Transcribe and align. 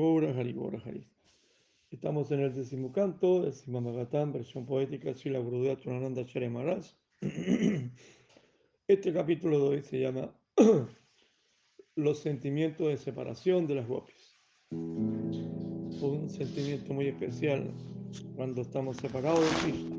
Gora 0.00 0.30
Hari, 0.30 0.54
Gora 0.54 0.78
Hari. 0.82 1.06
Estamos 1.90 2.30
en 2.30 2.40
el 2.40 2.54
décimo 2.54 2.90
canto 2.90 3.42
del 3.42 3.52
Simamagatán, 3.52 4.32
versión 4.32 4.64
poética 4.64 5.12
de 5.12 5.30
la 5.30 5.40
Gurudev 5.40 5.78
Tunananda 5.78 6.22
Acharya 6.22 6.48
Maharaj. 6.48 6.86
Este 8.88 9.12
capítulo 9.12 9.58
de 9.58 9.68
hoy 9.68 9.82
se 9.82 10.00
llama 10.00 10.34
Los 11.96 12.18
sentimientos 12.20 12.88
de 12.88 12.96
separación 12.96 13.66
de 13.66 13.74
las 13.74 13.86
gopis. 13.86 14.40
Un 14.70 16.30
sentimiento 16.30 16.94
muy 16.94 17.08
especial 17.08 17.70
cuando 18.36 18.62
estamos 18.62 18.96
separados 18.96 19.40
de 19.40 19.70
Krishna, 19.70 19.96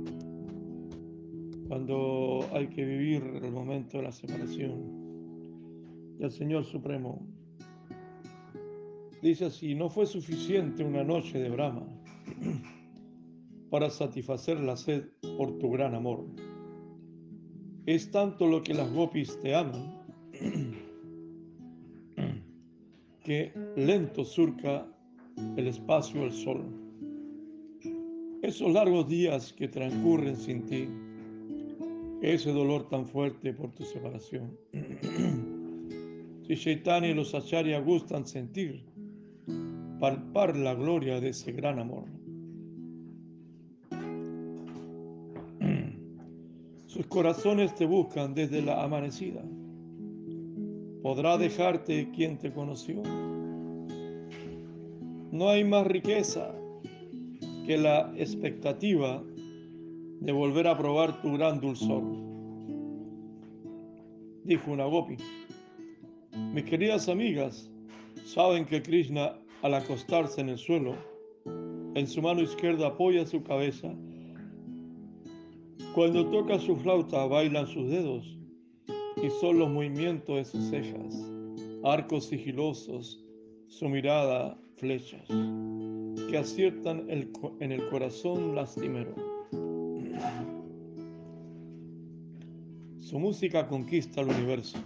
cuando 1.68 2.50
hay 2.54 2.70
que 2.70 2.84
vivir 2.84 3.22
el 3.44 3.52
momento 3.52 3.98
de 3.98 4.04
la 4.06 4.12
separación. 4.12 4.82
Y 6.20 6.24
el 6.24 6.32
Señor 6.32 6.66
Supremo 6.66 7.31
dice 9.22 9.46
así, 9.46 9.76
no 9.76 9.90
fue 9.90 10.06
suficiente 10.06 10.84
una 10.84 11.04
noche 11.04 11.40
de 11.40 11.50
Brahma 11.50 11.86
para 13.70 13.90
satisfacer 13.90 14.60
la 14.60 14.76
sed 14.76 15.06
por 15.38 15.58
tu 15.60 15.72
gran 15.72 15.96
amor. 15.96 16.26
Es 17.86 18.12
tanto 18.12 18.48
lo 18.48 18.62
que 18.62 18.74
las 18.74 18.92
gopis 18.92 19.40
te 19.42 19.56
aman 19.56 20.00
que 23.24 23.52
lento 23.76 24.26
surca 24.26 24.88
el 25.56 25.68
espacio 25.68 26.26
el 26.26 26.32
sol. 26.32 26.64
Esos 28.42 28.72
largos 28.74 29.08
días 29.08 29.54
que 29.54 29.68
transcurren 29.68 30.36
sin 30.36 30.66
ti, 30.66 30.88
ese 32.22 32.52
dolor 32.52 32.90
tan 32.90 33.08
fuerte 33.08 33.54
por 33.54 33.72
tu 33.72 33.84
separación. 33.84 34.58
Si 36.48 36.56
Shaitani 36.56 37.10
y 37.10 37.14
los 37.14 37.34
Acharya 37.34 37.80
gustan 37.80 38.26
sentir, 38.26 38.84
palpar 40.02 40.58
la 40.58 40.74
gloria 40.74 41.22
de 41.22 41.30
ese 41.30 41.52
gran 41.52 41.78
amor. 41.78 42.06
Sus 46.88 47.06
corazones 47.06 47.76
te 47.76 47.86
buscan 47.86 48.34
desde 48.34 48.64
la 48.64 48.84
amanecida. 48.84 49.44
¿Podrá 51.04 51.38
dejarte 51.38 52.10
quien 52.16 52.40
te 52.40 52.52
conoció? 52.52 53.04
No 55.32 55.50
hay 55.50 55.64
más 55.64 55.86
riqueza 55.86 56.52
que 57.68 57.78
la 57.78 58.12
expectativa 58.18 59.24
de 60.20 60.32
volver 60.32 60.68
a 60.68 60.76
probar 60.76 61.22
tu 61.22 61.34
gran 61.34 61.62
dulzor. 61.62 62.02
Dijo 64.46 64.72
una 64.72 64.86
gopi. 64.86 65.18
Mis 66.54 66.64
queridas 66.64 67.08
amigas 67.08 67.70
saben 68.26 68.66
que 68.66 68.82
Krishna 68.82 69.41
al 69.62 69.74
acostarse 69.76 70.42
en 70.42 70.50
el 70.50 70.58
suelo, 70.58 70.96
en 71.96 72.08
su 72.08 72.22
mano 72.22 72.42
izquierda 72.42 72.88
apoya 72.88 73.26
su 73.26 73.44
cabeza. 73.44 73.94
Cuando 75.94 76.26
toca 76.30 76.58
su 76.60 76.76
flauta 76.78 77.26
bailan 77.26 77.68
sus 77.68 77.90
dedos 77.90 78.38
y 79.22 79.30
son 79.42 79.60
los 79.60 79.70
movimientos 79.70 80.36
de 80.36 80.46
sus 80.46 80.70
cejas, 80.70 81.30
arcos 81.84 82.28
sigilosos, 82.28 83.24
su 83.68 83.90
mirada, 83.90 84.58
flechas, 84.78 85.28
que 86.30 86.38
aciertan 86.38 87.08
en 87.10 87.72
el 87.72 87.90
corazón 87.90 88.56
lastimero. 88.56 89.14
Su 93.00 93.20
música 93.20 93.68
conquista 93.68 94.22
el 94.22 94.30
universo 94.30 94.78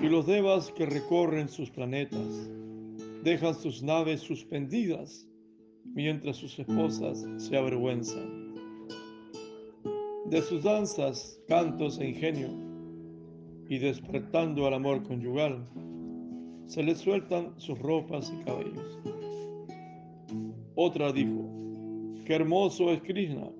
y 0.00 0.08
los 0.08 0.26
devas 0.26 0.70
que 0.70 0.86
recorren 0.86 1.48
sus 1.48 1.70
planetas 1.70 2.48
dejan 3.26 3.56
sus 3.56 3.82
naves 3.82 4.20
suspendidas 4.20 5.28
mientras 5.82 6.36
sus 6.36 6.56
esposas 6.60 7.26
se 7.38 7.56
avergüenzan. 7.56 8.54
De 10.30 10.40
sus 10.42 10.62
danzas, 10.62 11.36
cantos 11.48 11.98
e 11.98 12.10
ingenio, 12.10 12.50
y 13.68 13.78
despertando 13.78 14.68
al 14.68 14.74
amor 14.74 15.02
conyugal, 15.02 15.68
se 16.66 16.84
les 16.84 16.98
sueltan 16.98 17.52
sus 17.58 17.76
ropas 17.80 18.32
y 18.32 18.44
cabellos. 18.44 19.00
Otra 20.76 21.12
dijo, 21.12 21.50
qué 22.26 22.34
hermoso 22.36 22.92
es 22.92 23.02
Krishna, 23.02 23.50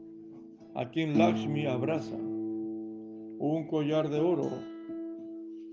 a 0.76 0.88
quien 0.88 1.18
Lakshmi 1.18 1.66
abraza, 1.66 2.14
un 2.14 3.66
collar 3.68 4.08
de 4.10 4.20
oro, 4.20 4.48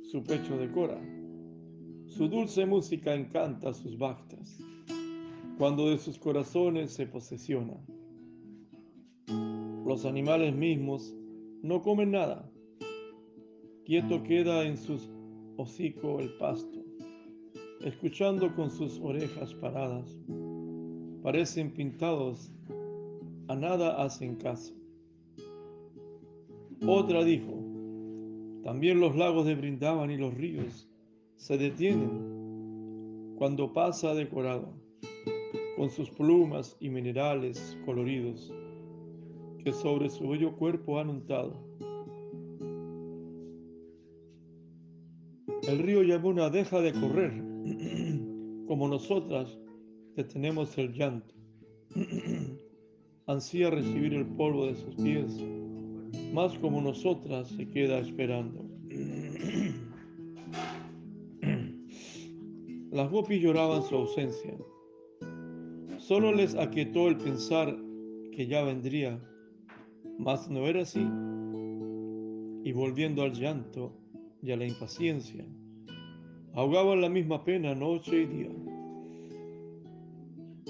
su 0.01 0.23
pecho 0.23 0.57
decora 0.57 1.12
su 2.15 2.27
dulce 2.27 2.63
música 2.67 3.15
encanta 3.15 3.73
sus 3.73 3.97
bhaktas, 3.97 4.59
cuando 5.57 5.89
de 5.89 5.97
sus 5.97 6.19
corazones 6.19 6.91
se 6.93 7.07
posesiona. 7.07 7.73
Los 9.83 10.05
animales 10.05 10.55
mismos 10.55 11.15
no 11.63 11.81
comen 11.81 12.11
nada, 12.11 12.47
quieto 13.83 14.21
queda 14.21 14.63
en 14.63 14.77
sus 14.77 15.09
hocico 15.57 16.19
el 16.19 16.37
pasto, 16.37 16.85
escuchando 17.81 18.53
con 18.55 18.69
sus 18.69 18.99
orejas 18.99 19.55
paradas, 19.55 20.15
parecen 21.23 21.73
pintados, 21.73 22.51
a 23.47 23.55
nada 23.55 24.03
hacen 24.03 24.35
caso. 24.35 24.75
Otra 26.85 27.23
dijo, 27.23 27.59
también 28.63 28.99
los 28.99 29.15
lagos 29.15 29.47
de 29.47 29.55
Brindaban 29.55 30.11
y 30.11 30.17
los 30.17 30.35
ríos 30.35 30.87
se 31.43 31.57
detienen 31.57 33.35
cuando 33.37 33.73
pasa 33.73 34.13
decorado, 34.13 34.73
con 35.75 35.89
sus 35.89 36.09
plumas 36.09 36.77
y 36.79 36.87
minerales 36.87 37.77
coloridos 37.85 38.53
que 39.61 39.73
sobre 39.73 40.09
su 40.09 40.29
bello 40.29 40.55
cuerpo 40.55 41.01
han 41.01 41.09
untado. 41.09 41.61
El 45.67 45.79
río 45.79 46.01
Yamuna 46.03 46.49
deja 46.49 46.79
de 46.79 46.93
correr, 46.93 47.33
como 48.67 48.87
nosotras 48.87 49.59
detenemos 50.15 50.77
el 50.77 50.93
llanto. 50.93 51.35
Ansía 53.27 53.69
recibir 53.69 54.13
el 54.13 54.27
polvo 54.27 54.67
de 54.67 54.75
sus 54.75 54.95
pies, 54.95 55.43
más 56.33 56.57
como 56.59 56.79
nosotras 56.79 57.49
se 57.49 57.69
queda 57.69 57.99
esperando. 57.99 58.65
Las 62.93 63.09
gopis 63.09 63.41
lloraban 63.41 63.81
su 63.81 63.95
ausencia. 63.95 64.55
Solo 65.97 66.31
les 66.31 66.53
aquietó 66.53 67.07
el 67.07 67.17
pensar 67.17 67.75
que 68.31 68.45
ya 68.45 68.61
vendría, 68.61 69.19
mas 70.19 70.47
no 70.47 70.67
era 70.67 70.83
así. 70.83 71.03
Y 72.63 72.71
volviendo 72.71 73.23
al 73.23 73.33
llanto 73.33 73.91
y 74.43 74.51
a 74.51 74.57
la 74.57 74.67
impaciencia, 74.67 75.43
ahogaban 76.53 77.01
la 77.01 77.09
misma 77.09 77.43
pena 77.43 77.73
noche 77.73 78.21
y 78.21 78.25
día. 78.27 78.51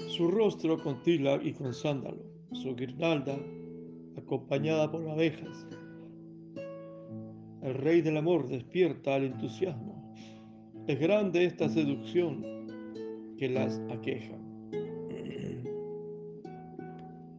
Su 0.08 0.28
rostro 0.28 0.82
con 0.82 1.02
tila 1.02 1.38
y 1.42 1.52
con 1.52 1.74
sándalo, 1.74 2.24
su 2.52 2.74
guirnalda 2.74 3.36
acompañada 4.16 4.90
por 4.90 5.06
abejas. 5.10 5.66
El 7.60 7.74
rey 7.74 8.00
del 8.00 8.16
amor 8.16 8.48
despierta 8.48 9.14
al 9.14 9.24
entusiasmo 9.24 10.03
es 10.86 11.00
grande 11.00 11.44
esta 11.44 11.68
seducción 11.68 12.44
que 13.38 13.48
las 13.48 13.80
aqueja. 13.90 14.36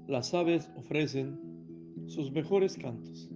Las 0.07 0.33
aves 0.33 0.71
ofrecen 0.75 1.39
sus 2.05 2.31
mejores 2.31 2.77
cantos, 2.77 3.29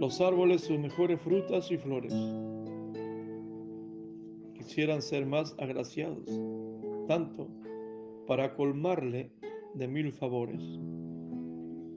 los 0.00 0.20
árboles 0.20 0.62
sus 0.62 0.78
mejores 0.78 1.20
frutas 1.20 1.70
y 1.70 1.76
flores. 1.78 2.14
Quisieran 4.54 5.02
ser 5.02 5.26
más 5.26 5.54
agraciados, 5.58 6.28
tanto 7.08 7.48
para 8.26 8.54
colmarle 8.54 9.30
de 9.74 9.88
mil 9.88 10.12
favores. 10.12 10.62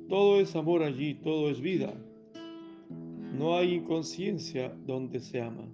Todo 0.10 0.40
es 0.40 0.56
amor 0.56 0.84
allí, 0.84 1.16
todo 1.16 1.50
es 1.50 1.62
vida. 1.62 1.94
No 3.38 3.58
hay 3.58 3.76
inconsciencia 3.76 4.76
donde 4.86 5.20
se 5.20 5.42
ama. 5.42 5.68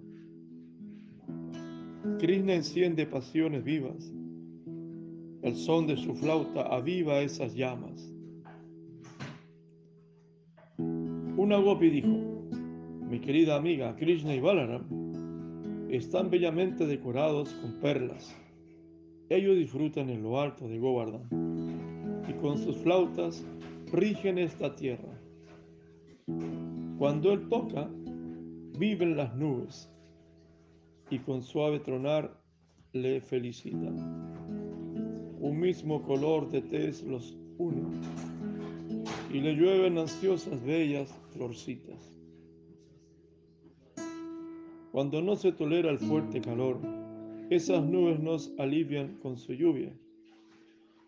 Krishna 2.18 2.54
enciende 2.54 3.06
pasiones 3.06 3.64
vivas. 3.64 4.12
El 5.42 5.56
son 5.56 5.86
de 5.86 5.96
su 5.96 6.14
flauta 6.14 6.62
aviva 6.62 7.20
esas 7.20 7.54
llamas. 7.54 8.12
Una 11.36 11.58
gopi 11.58 11.90
dijo, 11.90 12.48
mi 13.10 13.20
querida 13.20 13.56
amiga 13.56 13.96
Krishna 13.96 14.34
y 14.34 14.40
Balaram 14.40 14.84
están 15.90 16.30
bellamente 16.30 16.86
decorados 16.86 17.52
con 17.54 17.72
perlas. 17.80 18.34
Ellos 19.28 19.56
disfrutan 19.56 20.08
en 20.08 20.22
lo 20.22 20.40
alto 20.40 20.68
de 20.68 20.78
Govardhan 20.78 21.28
y 22.28 22.32
con 22.34 22.58
sus 22.58 22.76
flautas 22.76 23.44
rigen 23.92 24.38
esta 24.38 24.74
tierra. 24.76 25.20
Cuando 26.98 27.32
él 27.32 27.48
toca, 27.48 27.90
viven 28.78 29.16
las 29.16 29.34
nubes 29.36 29.90
y 31.10 31.18
con 31.18 31.42
suave 31.42 31.80
tronar 31.80 32.40
le 32.92 33.20
felicitan. 33.20 33.96
Un 35.40 35.58
mismo 35.60 36.02
color 36.02 36.50
de 36.50 36.62
tez 36.62 37.02
los 37.02 37.36
une 37.58 37.82
y 39.32 39.40
le 39.40 39.54
llueven 39.54 39.98
ansiosas 39.98 40.62
bellas 40.64 41.12
florcitas. 41.32 42.18
Cuando 44.92 45.20
no 45.20 45.34
se 45.34 45.50
tolera 45.50 45.90
el 45.90 45.98
fuerte 45.98 46.40
calor, 46.40 46.78
esas 47.50 47.84
nubes 47.84 48.20
nos 48.20 48.52
alivian 48.58 49.18
con 49.22 49.36
su 49.36 49.52
lluvia. 49.52 49.92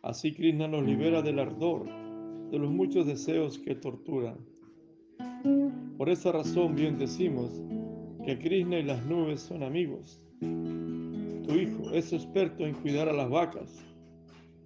Así 0.02 0.32
Krishna 0.32 0.66
nos 0.66 0.84
libera 0.84 1.22
del 1.22 1.38
ardor, 1.38 1.86
de 2.50 2.58
los 2.58 2.70
muchos 2.70 3.06
deseos 3.06 3.58
que 3.58 3.76
torturan. 3.76 4.36
Por 5.96 6.10
esa 6.10 6.32
razón 6.32 6.74
bien 6.74 6.98
decimos 6.98 7.62
que 8.26 8.36
Krishna 8.36 8.80
y 8.80 8.82
las 8.82 9.06
nubes 9.06 9.40
son 9.40 9.62
amigos. 9.62 10.20
Tu 10.40 11.54
hijo 11.54 11.92
es 11.92 12.12
experto 12.12 12.66
en 12.66 12.74
cuidar 12.74 13.08
a 13.08 13.12
las 13.12 13.30
vacas, 13.30 13.86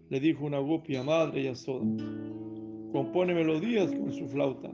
le 0.09 0.19
dijo 0.19 0.47
una 0.47 0.59
gopia 0.59 1.03
madre 1.03 1.43
y 1.43 1.47
a 1.47 1.55
Soda. 1.55 1.85
Compone 2.91 3.35
melodías 3.35 3.93
con 3.93 4.13
su 4.13 4.27
flauta 4.29 4.71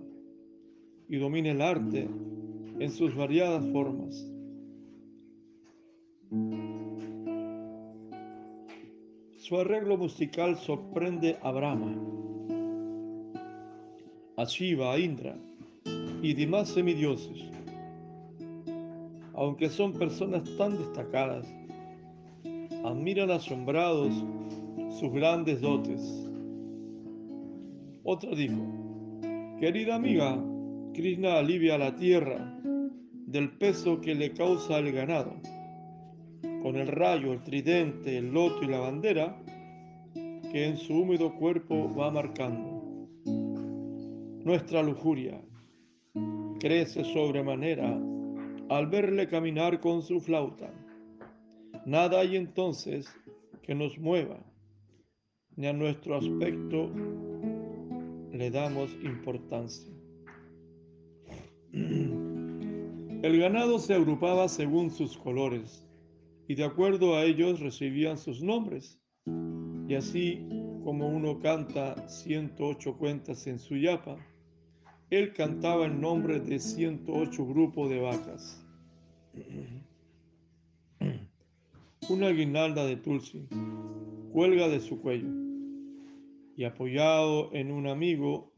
y 1.08 1.16
domina 1.16 1.50
el 1.50 1.62
arte 1.62 2.08
en 2.78 2.90
sus 2.92 3.12
variadas 3.16 3.66
formas. 3.72 4.24
Su 9.36 9.58
arreglo 9.58 9.96
musical 9.96 10.56
sorprende 10.58 11.38
a 11.42 11.50
Brahma, 11.50 11.92
a 14.36 14.44
Shiva, 14.44 14.92
a 14.92 14.98
Indra 15.00 15.36
y 16.22 16.34
demás 16.34 16.68
semidioses. 16.68 17.55
Aunque 19.36 19.68
son 19.68 19.92
personas 19.92 20.42
tan 20.56 20.78
destacadas, 20.78 21.46
admiran 22.84 23.30
asombrados 23.30 24.12
sus 24.98 25.12
grandes 25.12 25.60
dotes. 25.60 26.26
Otra 28.02 28.34
dijo, 28.34 28.62
querida 29.60 29.96
amiga, 29.96 30.42
Krishna 30.94 31.38
alivia 31.38 31.76
la 31.76 31.94
tierra 31.94 32.58
del 33.26 33.50
peso 33.58 34.00
que 34.00 34.14
le 34.14 34.32
causa 34.32 34.78
el 34.78 34.92
ganado 34.92 35.34
con 36.62 36.76
el 36.76 36.88
rayo, 36.88 37.32
el 37.32 37.42
tridente, 37.42 38.16
el 38.16 38.32
loto 38.32 38.62
y 38.62 38.68
la 38.68 38.80
bandera 38.80 39.36
que 40.50 40.66
en 40.66 40.76
su 40.78 40.94
húmedo 40.94 41.34
cuerpo 41.34 41.94
va 41.94 42.10
marcando. 42.10 43.08
Nuestra 44.44 44.82
lujuria 44.82 45.40
crece 46.58 47.04
sobremanera 47.04 48.00
al 48.68 48.86
verle 48.88 49.28
caminar 49.28 49.80
con 49.80 50.02
su 50.02 50.20
flauta. 50.20 50.72
Nada 51.84 52.20
hay 52.20 52.36
entonces 52.36 53.08
que 53.62 53.74
nos 53.74 53.98
mueva, 53.98 54.38
ni 55.56 55.66
a 55.66 55.72
nuestro 55.72 56.16
aspecto 56.16 56.90
le 58.32 58.50
damos 58.50 58.92
importancia. 59.02 59.92
El 61.72 63.38
ganado 63.40 63.78
se 63.78 63.94
agrupaba 63.94 64.48
según 64.48 64.90
sus 64.90 65.16
colores 65.16 65.86
y 66.48 66.54
de 66.54 66.64
acuerdo 66.64 67.16
a 67.16 67.24
ellos 67.24 67.60
recibían 67.60 68.18
sus 68.18 68.42
nombres. 68.42 69.00
Y 69.88 69.94
así 69.94 70.46
como 70.84 71.08
uno 71.08 71.38
canta 71.40 72.08
108 72.08 72.96
cuentas 72.96 73.46
en 73.46 73.58
su 73.58 73.76
yapa, 73.76 74.16
él 75.10 75.32
cantaba 75.32 75.86
el 75.86 76.00
nombre 76.00 76.40
de 76.40 76.58
108 76.58 77.46
grupos 77.46 77.90
de 77.90 78.00
vacas. 78.00 78.64
Una 82.08 82.30
guirnalda 82.30 82.84
de 82.84 82.96
Tulsi 82.96 83.48
cuelga 84.32 84.68
de 84.68 84.80
su 84.80 85.00
cuello 85.00 85.30
y 86.56 86.64
apoyado 86.64 87.52
en 87.52 87.70
un 87.70 87.86
amigo 87.86 88.52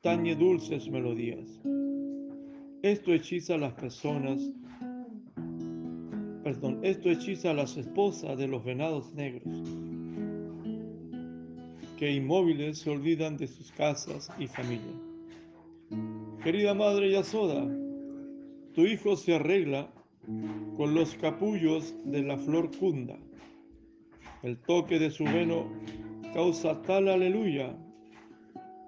tañe 0.00 0.34
dulces 0.34 0.88
melodías. 0.88 1.60
Esto 2.82 3.12
hechiza 3.12 3.54
a 3.54 3.58
las 3.58 3.72
personas 3.74 4.52
perdón, 6.48 6.80
esto 6.82 7.10
hechiza 7.10 7.50
a 7.50 7.54
las 7.54 7.76
esposas 7.76 8.38
de 8.38 8.48
los 8.48 8.64
venados 8.64 9.12
negros, 9.12 9.68
que 11.98 12.10
inmóviles 12.10 12.78
se 12.78 12.88
olvidan 12.88 13.36
de 13.36 13.46
sus 13.46 13.70
casas 13.72 14.30
y 14.38 14.46
familia. 14.46 15.07
Querida 16.42 16.72
madre 16.72 17.10
Yasoda, 17.10 17.66
tu 18.72 18.86
hijo 18.86 19.16
se 19.16 19.34
arregla 19.34 19.90
con 20.76 20.94
los 20.94 21.14
capullos 21.16 21.92
de 22.04 22.22
la 22.22 22.38
flor 22.38 22.70
cunda. 22.78 23.18
El 24.44 24.56
toque 24.62 25.00
de 25.00 25.10
su 25.10 25.24
veno 25.24 25.66
causa 26.32 26.80
tal 26.82 27.08
aleluya 27.08 27.76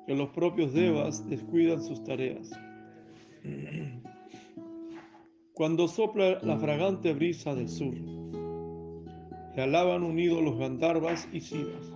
que 0.06 0.14
los 0.14 0.28
propios 0.28 0.72
devas 0.72 1.28
descuidan 1.28 1.82
sus 1.82 2.04
tareas. 2.04 2.52
Cuando 5.52 5.88
sopla 5.88 6.38
la 6.42 6.56
fragante 6.56 7.12
brisa 7.12 7.56
del 7.56 7.68
sur, 7.68 7.94
le 9.56 9.62
alaban 9.62 10.04
unidos 10.04 10.40
los 10.40 10.56
gandharvas 10.56 11.28
y 11.32 11.40
sivas, 11.40 11.92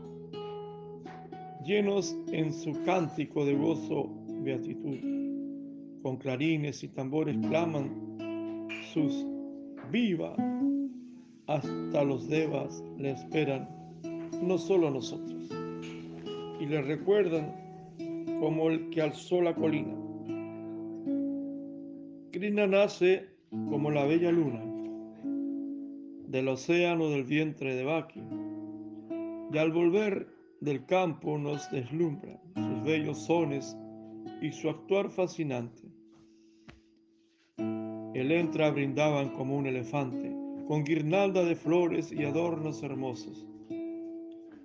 llenos 1.64 2.16
en 2.32 2.52
su 2.52 2.72
cántico 2.84 3.44
de 3.46 3.54
gozo 3.54 4.10
beatitud. 4.42 5.33
Con 6.04 6.18
clarines 6.18 6.84
y 6.84 6.88
tambores 6.88 7.34
claman 7.48 8.68
sus 8.92 9.26
viva, 9.90 10.36
hasta 11.46 12.04
los 12.04 12.28
devas 12.28 12.84
le 12.98 13.12
esperan, 13.12 13.66
no 14.42 14.58
solo 14.58 14.88
a 14.88 14.90
nosotros, 14.90 15.48
y 16.60 16.66
le 16.66 16.82
recuerdan 16.82 17.54
como 18.38 18.68
el 18.68 18.90
que 18.90 19.00
alzó 19.00 19.40
la 19.40 19.54
colina. 19.54 19.96
Krishna 22.32 22.66
nace 22.66 23.26
como 23.48 23.90
la 23.90 24.04
bella 24.04 24.30
luna 24.30 24.60
del 26.28 26.48
océano 26.48 27.08
del 27.08 27.24
vientre 27.24 27.74
de 27.74 27.82
Baki. 27.82 28.22
Y 29.54 29.56
al 29.56 29.72
volver 29.72 30.28
del 30.60 30.84
campo 30.84 31.38
nos 31.38 31.70
deslumbran 31.70 32.38
sus 32.56 32.82
bellos 32.82 33.24
sones 33.24 33.74
y 34.42 34.52
su 34.52 34.68
actuar 34.68 35.08
fascinante. 35.08 35.93
Él 38.14 38.30
entra 38.30 38.70
brindaban 38.70 39.30
como 39.30 39.58
un 39.58 39.66
elefante, 39.66 40.32
con 40.68 40.84
guirnalda 40.84 41.44
de 41.44 41.56
flores 41.56 42.12
y 42.12 42.24
adornos 42.24 42.82
hermosos. 42.84 43.44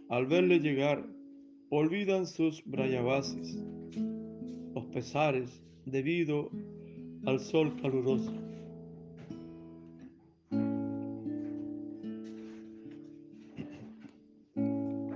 Al 0.08 0.28
verle 0.28 0.60
llegar, 0.60 1.04
olvidan 1.70 2.28
sus 2.28 2.64
brayabasis, 2.66 3.58
los 4.76 4.86
pesares 4.86 5.64
debido 5.86 6.52
al 7.26 7.40
sol 7.40 7.76
caluroso. 7.82 8.32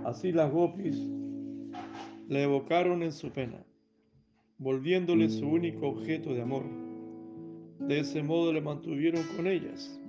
Así 0.06 0.32
las 0.32 0.52
gopis 0.52 0.98
le 2.30 2.44
evocaron 2.44 3.04
en 3.04 3.12
su 3.12 3.30
pena, 3.30 3.64
volviéndole 4.58 5.30
su 5.30 5.48
único 5.48 5.88
objeto 5.88 6.34
de 6.34 6.42
amor. 6.42 6.83
De 7.80 8.00
ese 8.00 8.24
modo 8.24 8.54
le 8.54 8.62
mantuvieron 8.62 9.24
con 9.36 9.48
ellas, 9.48 10.00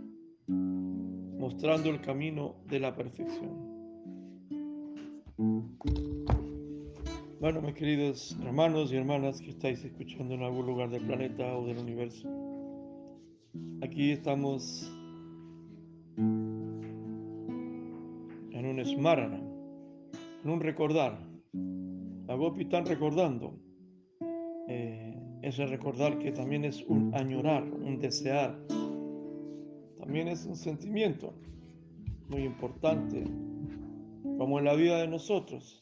mostrando 0.47 1.91
el 1.91 2.01
camino 2.01 2.57
de 2.69 2.81
la 2.81 2.95
perfección. 2.95 3.75
Bueno, 7.41 7.61
mis 7.61 7.75
queridos 7.75 8.39
hermanos 8.43 8.93
y 8.93 8.97
hermanas 8.97 9.41
que 9.41 9.51
estáis 9.51 9.85
escuchando 9.85 10.35
en 10.35 10.43
algún 10.43 10.67
lugar 10.67 10.91
del 10.91 11.05
planeta 11.05 11.57
o 11.57 11.67
del 11.67 11.79
universo, 11.79 12.29
aquí 13.83 14.13
estamos 14.13 14.91
en 16.17 16.85
un 18.53 18.85
Smarana 18.85 19.55
en 20.45 20.51
un 20.51 20.61
recordar. 20.61 21.19
La 22.27 22.35
Gopi 22.35 22.63
están 22.63 22.87
recordando. 22.87 23.59
Eh, 24.69 25.14
ese 25.45 25.67
recordar 25.67 26.19
que 26.19 26.33
también 26.33 26.65
es 26.65 26.83
un 26.89 27.15
añorar, 27.15 27.65
un 27.65 27.99
desear. 27.99 28.59
También 29.99 30.29
es 30.29 30.47
un 30.47 30.57
sentimiento 30.57 31.35
muy 32.31 32.45
importante, 32.45 33.25
como 34.39 34.59
en 34.59 34.65
la 34.65 34.75
vida 34.75 34.99
de 34.99 35.09
nosotros. 35.09 35.81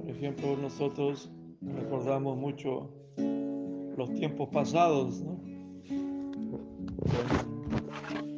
Por 0.00 0.10
ejemplo, 0.10 0.56
nosotros 0.56 1.30
recordamos 1.60 2.36
mucho 2.36 2.90
los 3.96 4.12
tiempos 4.14 4.48
pasados, 4.48 5.22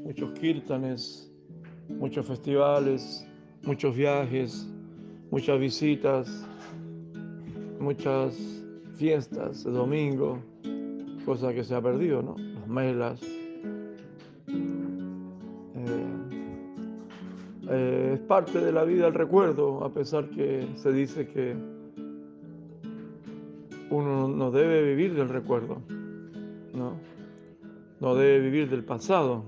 muchos 0.05 0.39
kirtanes, 0.39 1.33
muchos 1.89 2.27
festivales, 2.27 3.27
muchos 3.63 3.97
viajes, 3.97 4.69
muchas 5.31 5.59
visitas, 5.59 6.47
muchas 7.81 8.59
fiestas 8.99 9.63
domingo, 9.63 10.41
cosa 11.25 11.55
que 11.55 11.63
se 11.63 11.75
ha 11.75 11.81
perdido, 11.81 12.21
¿no? 12.21 12.35
Las 12.37 12.67
melas. 12.67 13.23
Eh, 13.23 13.47
eh, 17.71 18.11
es 18.15 18.21
parte 18.21 18.59
de 18.59 18.73
la 18.73 18.83
vida 18.83 19.07
el 19.07 19.15
recuerdo, 19.15 19.85
a 19.85 19.95
pesar 19.95 20.29
que 20.31 20.67
se 20.75 20.93
dice 20.93 21.29
que 21.29 21.55
uno 23.91 24.27
no 24.27 24.51
debe 24.51 24.83
vivir 24.83 25.15
del 25.15 25.29
recuerdo, 25.29 25.81
¿no? 26.75 26.97
No 28.01 28.15
debe 28.17 28.41
vivir 28.41 28.69
del 28.69 28.85
pasado. 28.85 29.45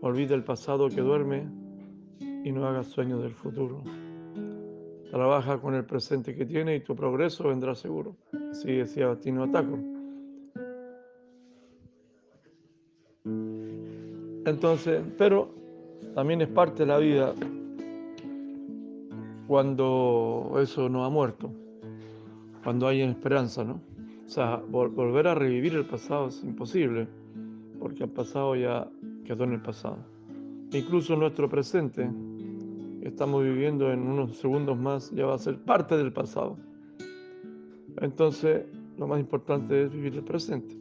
Olvida 0.00 0.34
el 0.34 0.44
pasado 0.44 0.88
que 0.88 1.02
duerme 1.02 1.46
y 2.44 2.50
no 2.50 2.66
haga 2.66 2.82
sueños 2.82 3.22
del 3.22 3.34
futuro. 3.34 3.82
Trabaja 5.10 5.60
con 5.60 5.74
el 5.74 5.84
presente 5.84 6.34
que 6.34 6.46
tiene 6.46 6.76
y 6.76 6.80
tu 6.80 6.96
progreso 6.96 7.48
vendrá 7.48 7.74
seguro. 7.74 8.16
Así 8.50 8.72
decía 8.72 9.14
Tino 9.20 9.44
Ataco. 9.44 9.78
Entonces, 14.46 15.02
pero 15.16 15.48
también 16.14 16.40
es 16.40 16.48
parte 16.48 16.82
de 16.82 16.86
la 16.86 16.98
vida 16.98 17.34
cuando 19.46 20.56
eso 20.60 20.88
no 20.88 21.04
ha 21.04 21.10
muerto, 21.10 21.50
cuando 22.62 22.86
hay 22.86 23.02
esperanza, 23.02 23.64
¿no? 23.64 23.80
O 24.26 24.28
sea, 24.28 24.62
volver 24.68 25.26
a 25.26 25.34
revivir 25.34 25.74
el 25.74 25.84
pasado 25.84 26.28
es 26.28 26.42
imposible, 26.44 27.08
porque 27.78 28.04
el 28.04 28.10
pasado 28.10 28.54
ya 28.54 28.88
quedó 29.24 29.44
en 29.44 29.54
el 29.54 29.60
pasado. 29.60 29.98
Incluso 30.72 31.16
nuestro 31.16 31.48
presente, 31.48 32.08
estamos 33.02 33.42
viviendo 33.42 33.92
en 33.92 34.02
unos 34.02 34.36
segundos 34.36 34.78
más, 34.78 35.10
ya 35.10 35.26
va 35.26 35.34
a 35.34 35.38
ser 35.38 35.58
parte 35.58 35.96
del 35.96 36.12
pasado. 36.12 36.56
Entonces, 38.00 38.64
lo 38.96 39.06
más 39.06 39.20
importante 39.20 39.84
es 39.84 39.92
vivir 39.92 40.14
el 40.14 40.24
presente. 40.24 40.76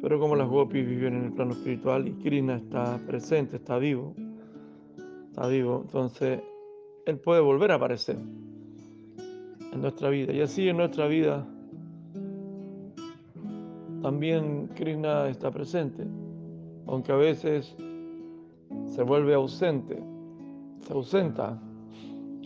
Pero 0.00 0.20
como 0.20 0.36
las 0.36 0.48
gopis 0.48 0.86
viven 0.86 1.14
en 1.14 1.24
el 1.24 1.32
plano 1.32 1.52
espiritual 1.52 2.06
y 2.06 2.12
Krishna 2.12 2.56
está 2.56 2.98
presente, 3.06 3.56
está 3.56 3.78
vivo, 3.78 4.14
está 5.28 5.48
vivo, 5.48 5.82
entonces 5.84 6.40
Él 7.04 7.18
puede 7.18 7.40
volver 7.40 7.72
a 7.72 7.74
aparecer 7.74 8.16
en 9.72 9.80
nuestra 9.80 10.08
vida. 10.08 10.32
Y 10.32 10.40
así 10.40 10.68
en 10.68 10.76
nuestra 10.76 11.08
vida 11.08 11.44
también 14.02 14.68
Krishna 14.76 15.28
está 15.28 15.50
presente, 15.50 16.04
aunque 16.86 17.10
a 17.10 17.16
veces 17.16 17.74
se 18.86 19.02
vuelve 19.02 19.34
ausente, 19.34 19.98
se 20.80 20.92
ausenta. 20.92 21.60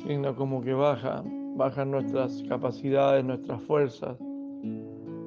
Krishna 0.03 0.35
como 0.35 0.63
que 0.63 0.73
baja, 0.73 1.23
bajan 1.57 1.91
nuestras 1.91 2.43
capacidades, 2.49 3.25
nuestras 3.25 3.61
fuerzas 3.63 4.17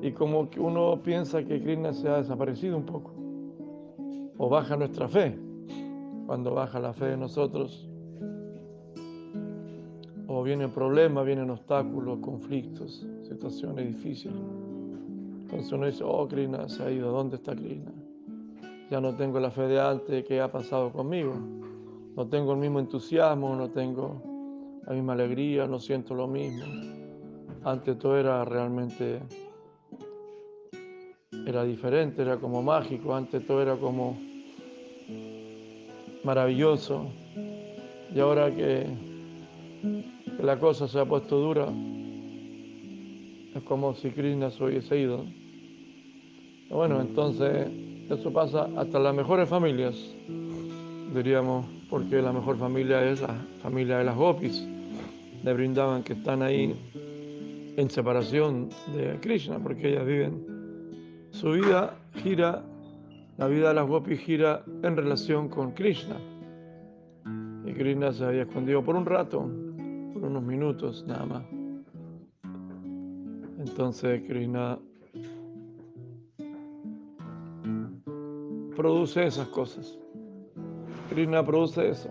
y 0.01 0.11
como 0.11 0.49
que 0.49 0.59
uno 0.59 1.01
piensa 1.01 1.43
que 1.43 1.59
Krishna 1.61 1.91
se 1.93 2.07
ha 2.07 2.17
desaparecido 2.17 2.77
un 2.77 2.85
poco, 2.85 3.11
o 4.37 4.49
baja 4.49 4.75
nuestra 4.75 5.07
fe, 5.07 5.35
cuando 6.27 6.53
baja 6.53 6.79
la 6.79 6.93
fe 6.93 7.05
de 7.05 7.17
nosotros, 7.17 7.89
o 10.27 10.43
vienen 10.43 10.69
problemas, 10.71 11.25
vienen 11.25 11.49
obstáculos, 11.49 12.19
conflictos, 12.19 13.07
situaciones 13.23 13.87
difíciles. 13.87 14.37
Entonces 15.41 15.71
uno 15.71 15.85
dice, 15.85 16.03
oh, 16.05 16.27
Krishna 16.27 16.67
se 16.69 16.83
ha 16.83 16.91
ido, 16.91 17.11
¿dónde 17.11 17.37
está 17.37 17.55
Krishna? 17.55 17.91
Ya 18.91 19.01
no 19.01 19.15
tengo 19.15 19.39
la 19.39 19.49
fe 19.49 19.63
de 19.63 19.79
antes, 19.79 20.23
¿qué 20.25 20.39
ha 20.39 20.51
pasado 20.51 20.91
conmigo? 20.91 21.33
No 22.15 22.27
tengo 22.27 22.53
el 22.53 22.59
mismo 22.59 22.79
entusiasmo, 22.79 23.55
no 23.55 23.69
tengo 23.71 24.34
la 24.85 24.93
misma 24.93 25.13
alegría, 25.13 25.67
no 25.67 25.79
siento 25.79 26.13
lo 26.13 26.27
mismo. 26.27 26.65
Antes 27.63 27.97
todo 27.97 28.17
era 28.17 28.45
realmente 28.45 29.21
era 31.45 31.63
diferente, 31.63 32.21
era 32.21 32.37
como 32.37 32.63
mágico, 32.63 33.15
antes 33.15 33.45
todo 33.45 33.61
era 33.61 33.75
como 33.75 34.17
maravilloso. 36.23 37.07
Y 38.13 38.19
ahora 38.19 38.53
que, 38.53 38.87
la 40.41 40.59
cosa 40.59 40.87
se 40.87 40.99
ha 40.99 41.05
puesto 41.05 41.37
dura, 41.39 41.67
es 43.55 43.63
como 43.63 43.93
si 43.95 44.09
Krishna 44.09 44.49
se 44.49 44.63
hubiese 44.63 44.99
ido. 44.99 45.25
Bueno, 46.69 46.99
entonces 46.99 47.67
eso 48.09 48.33
pasa 48.33 48.67
hasta 48.75 48.99
las 48.99 49.15
mejores 49.15 49.47
familias, 49.47 49.95
diríamos, 51.13 51.65
porque 51.89 52.21
la 52.21 52.33
mejor 52.33 52.57
familia 52.57 53.07
es 53.07 53.21
la 53.21 53.35
familia 53.61 53.99
de 53.99 54.03
las 54.03 54.15
gopis, 54.15 54.67
de 55.45 55.53
Brindavan, 55.53 56.01
que 56.01 56.13
están 56.13 56.41
ahí 56.41 56.75
en 57.77 57.89
separación 57.89 58.69
de 58.95 59.19
Krishna, 59.21 59.59
porque 59.59 59.89
ellas 59.89 60.05
viven 60.05 61.27
su 61.29 61.51
vida 61.51 61.99
gira, 62.15 62.63
la 63.37 63.47
vida 63.47 63.67
de 63.69 63.75
las 63.75 63.87
gopis 63.87 64.19
gira 64.21 64.63
en 64.81 64.97
relación 64.97 65.47
con 65.47 65.71
Krishna. 65.73 66.15
Y 67.63 67.73
Krishna 67.73 68.11
se 68.11 68.25
había 68.25 68.41
escondido 68.43 68.83
por 68.83 68.95
un 68.95 69.05
rato, 69.05 69.41
por 70.13 70.23
unos 70.23 70.41
minutos 70.41 71.05
nada 71.07 71.25
más. 71.27 71.43
Entonces 73.59 74.23
Krishna 74.27 74.79
produce 78.75 79.27
esas 79.27 79.47
cosas. 79.49 79.99
Krishna 81.11 81.45
produce 81.45 81.87
eso. 81.87 82.09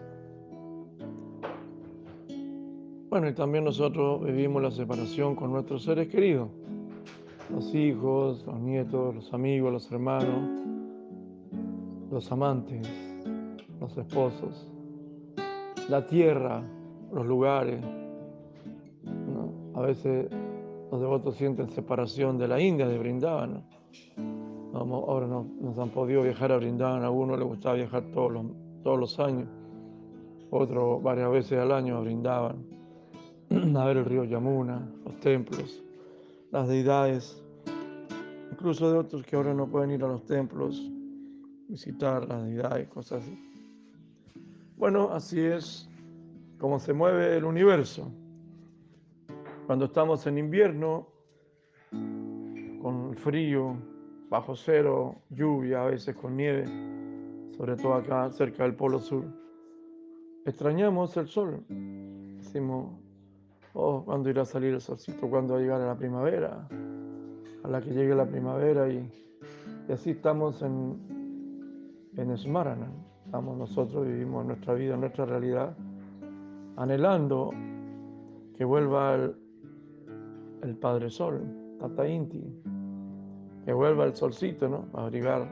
Bueno, 3.14 3.28
y 3.28 3.32
también 3.32 3.62
nosotros 3.62 4.24
vivimos 4.24 4.60
la 4.60 4.72
separación 4.72 5.36
con 5.36 5.52
nuestros 5.52 5.84
seres 5.84 6.08
queridos 6.08 6.48
los 7.48 7.72
hijos, 7.72 8.44
los 8.44 8.58
nietos, 8.58 9.14
los 9.14 9.32
amigos, 9.32 9.72
los 9.72 9.92
hermanos, 9.92 10.50
los 12.10 12.32
amantes, 12.32 12.84
los 13.78 13.96
esposos, 13.96 14.68
la 15.88 16.04
tierra, 16.04 16.60
los 17.12 17.24
lugares. 17.24 17.80
A 19.76 19.80
veces 19.80 20.28
los 20.90 21.00
devotos 21.00 21.36
sienten 21.36 21.70
separación 21.70 22.36
de 22.36 22.48
la 22.48 22.60
India, 22.60 22.88
de 22.88 22.98
Brindavan. 22.98 23.64
ahora 24.74 25.28
no, 25.28 25.46
nos 25.60 25.78
han 25.78 25.90
podido 25.90 26.22
viajar 26.22 26.50
a 26.50 26.56
Brindavan, 26.56 27.04
a 27.04 27.10
uno 27.10 27.36
le 27.36 27.44
gustaba 27.44 27.76
viajar 27.76 28.02
todos 28.12 28.32
los, 28.32 28.46
todos 28.82 28.98
los 28.98 29.20
años, 29.20 29.48
otro 30.50 30.98
varias 30.98 31.30
veces 31.30 31.60
al 31.60 31.70
año 31.70 31.98
a 31.98 32.00
Brindavan, 32.00 32.74
a 33.76 33.84
ver 33.84 33.96
el 33.98 34.04
río 34.04 34.24
Yamuna, 34.24 34.86
los 35.04 35.20
templos 35.20 35.84
las 36.54 36.68
deidades, 36.68 37.42
incluso 38.52 38.92
de 38.92 38.96
otros 38.96 39.24
que 39.24 39.34
ahora 39.34 39.52
no 39.52 39.66
pueden 39.66 39.90
ir 39.90 40.04
a 40.04 40.06
los 40.06 40.24
templos, 40.24 40.88
visitar 41.66 42.28
las 42.28 42.44
deidades, 42.44 42.86
cosas 42.90 43.24
así. 43.24 43.36
Bueno, 44.76 45.10
así 45.12 45.40
es 45.40 45.90
como 46.60 46.78
se 46.78 46.92
mueve 46.92 47.36
el 47.36 47.44
universo. 47.44 48.08
Cuando 49.66 49.86
estamos 49.86 50.24
en 50.28 50.38
invierno, 50.38 51.08
con 52.80 53.16
frío, 53.16 53.76
bajo 54.30 54.54
cero, 54.54 55.16
lluvia, 55.30 55.82
a 55.82 55.86
veces 55.86 56.14
con 56.14 56.36
nieve, 56.36 56.66
sobre 57.56 57.74
todo 57.74 57.94
acá 57.94 58.30
cerca 58.30 58.62
del 58.62 58.76
Polo 58.76 59.00
Sur, 59.00 59.24
extrañamos 60.46 61.16
el 61.16 61.26
sol. 61.26 61.64
Decimos, 61.68 63.03
oh, 63.74 64.04
¿cuándo 64.04 64.30
irá 64.30 64.42
a 64.42 64.46
salir 64.46 64.72
el 64.72 64.80
solcito? 64.80 65.28
¿Cuándo 65.28 65.54
va 65.54 65.58
a 65.60 65.62
llegar 65.62 65.80
a 65.80 65.86
la 65.86 65.96
primavera? 65.96 66.66
A 67.62 67.68
la 67.68 67.80
que 67.80 67.90
llegue 67.90 68.14
la 68.14 68.26
primavera 68.26 68.88
y, 68.88 69.10
así 69.92 70.10
estamos 70.10 70.62
en, 70.62 70.98
en 72.16 72.30
Estamos 72.30 73.58
nosotros, 73.58 74.06
vivimos 74.06 74.46
nuestra 74.46 74.74
vida, 74.74 74.96
nuestra 74.96 75.24
realidad, 75.24 75.76
anhelando 76.76 77.50
que 78.56 78.64
vuelva 78.64 79.14
el, 79.16 79.34
el 80.62 80.76
Padre 80.76 81.10
Sol, 81.10 81.42
Tata 81.80 82.06
Inti, 82.06 82.44
que 83.64 83.72
vuelva 83.72 84.04
el 84.04 84.14
solcito, 84.14 84.68
¿no? 84.68 84.84
A 84.94 85.02
abrigar, 85.02 85.48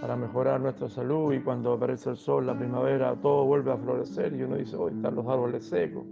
para 0.00 0.16
mejorar 0.16 0.60
nuestra 0.60 0.88
salud 0.88 1.34
y 1.34 1.40
cuando 1.40 1.74
aparece 1.74 2.10
el 2.10 2.16
sol, 2.16 2.46
la 2.46 2.56
primavera, 2.56 3.14
todo 3.16 3.44
vuelve 3.44 3.72
a 3.72 3.76
florecer 3.76 4.34
y 4.34 4.42
uno 4.44 4.56
dice, 4.56 4.76
hoy 4.76 4.92
están 4.94 5.16
los 5.16 5.26
árboles 5.26 5.64
secos 5.64 6.06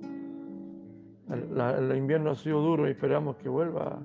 el, 1.30 1.96
invierno 1.96 2.30
ha 2.30 2.34
sido 2.34 2.60
duro 2.60 2.88
y 2.88 2.92
esperamos 2.92 3.36
que 3.36 3.48
vuelva 3.48 3.98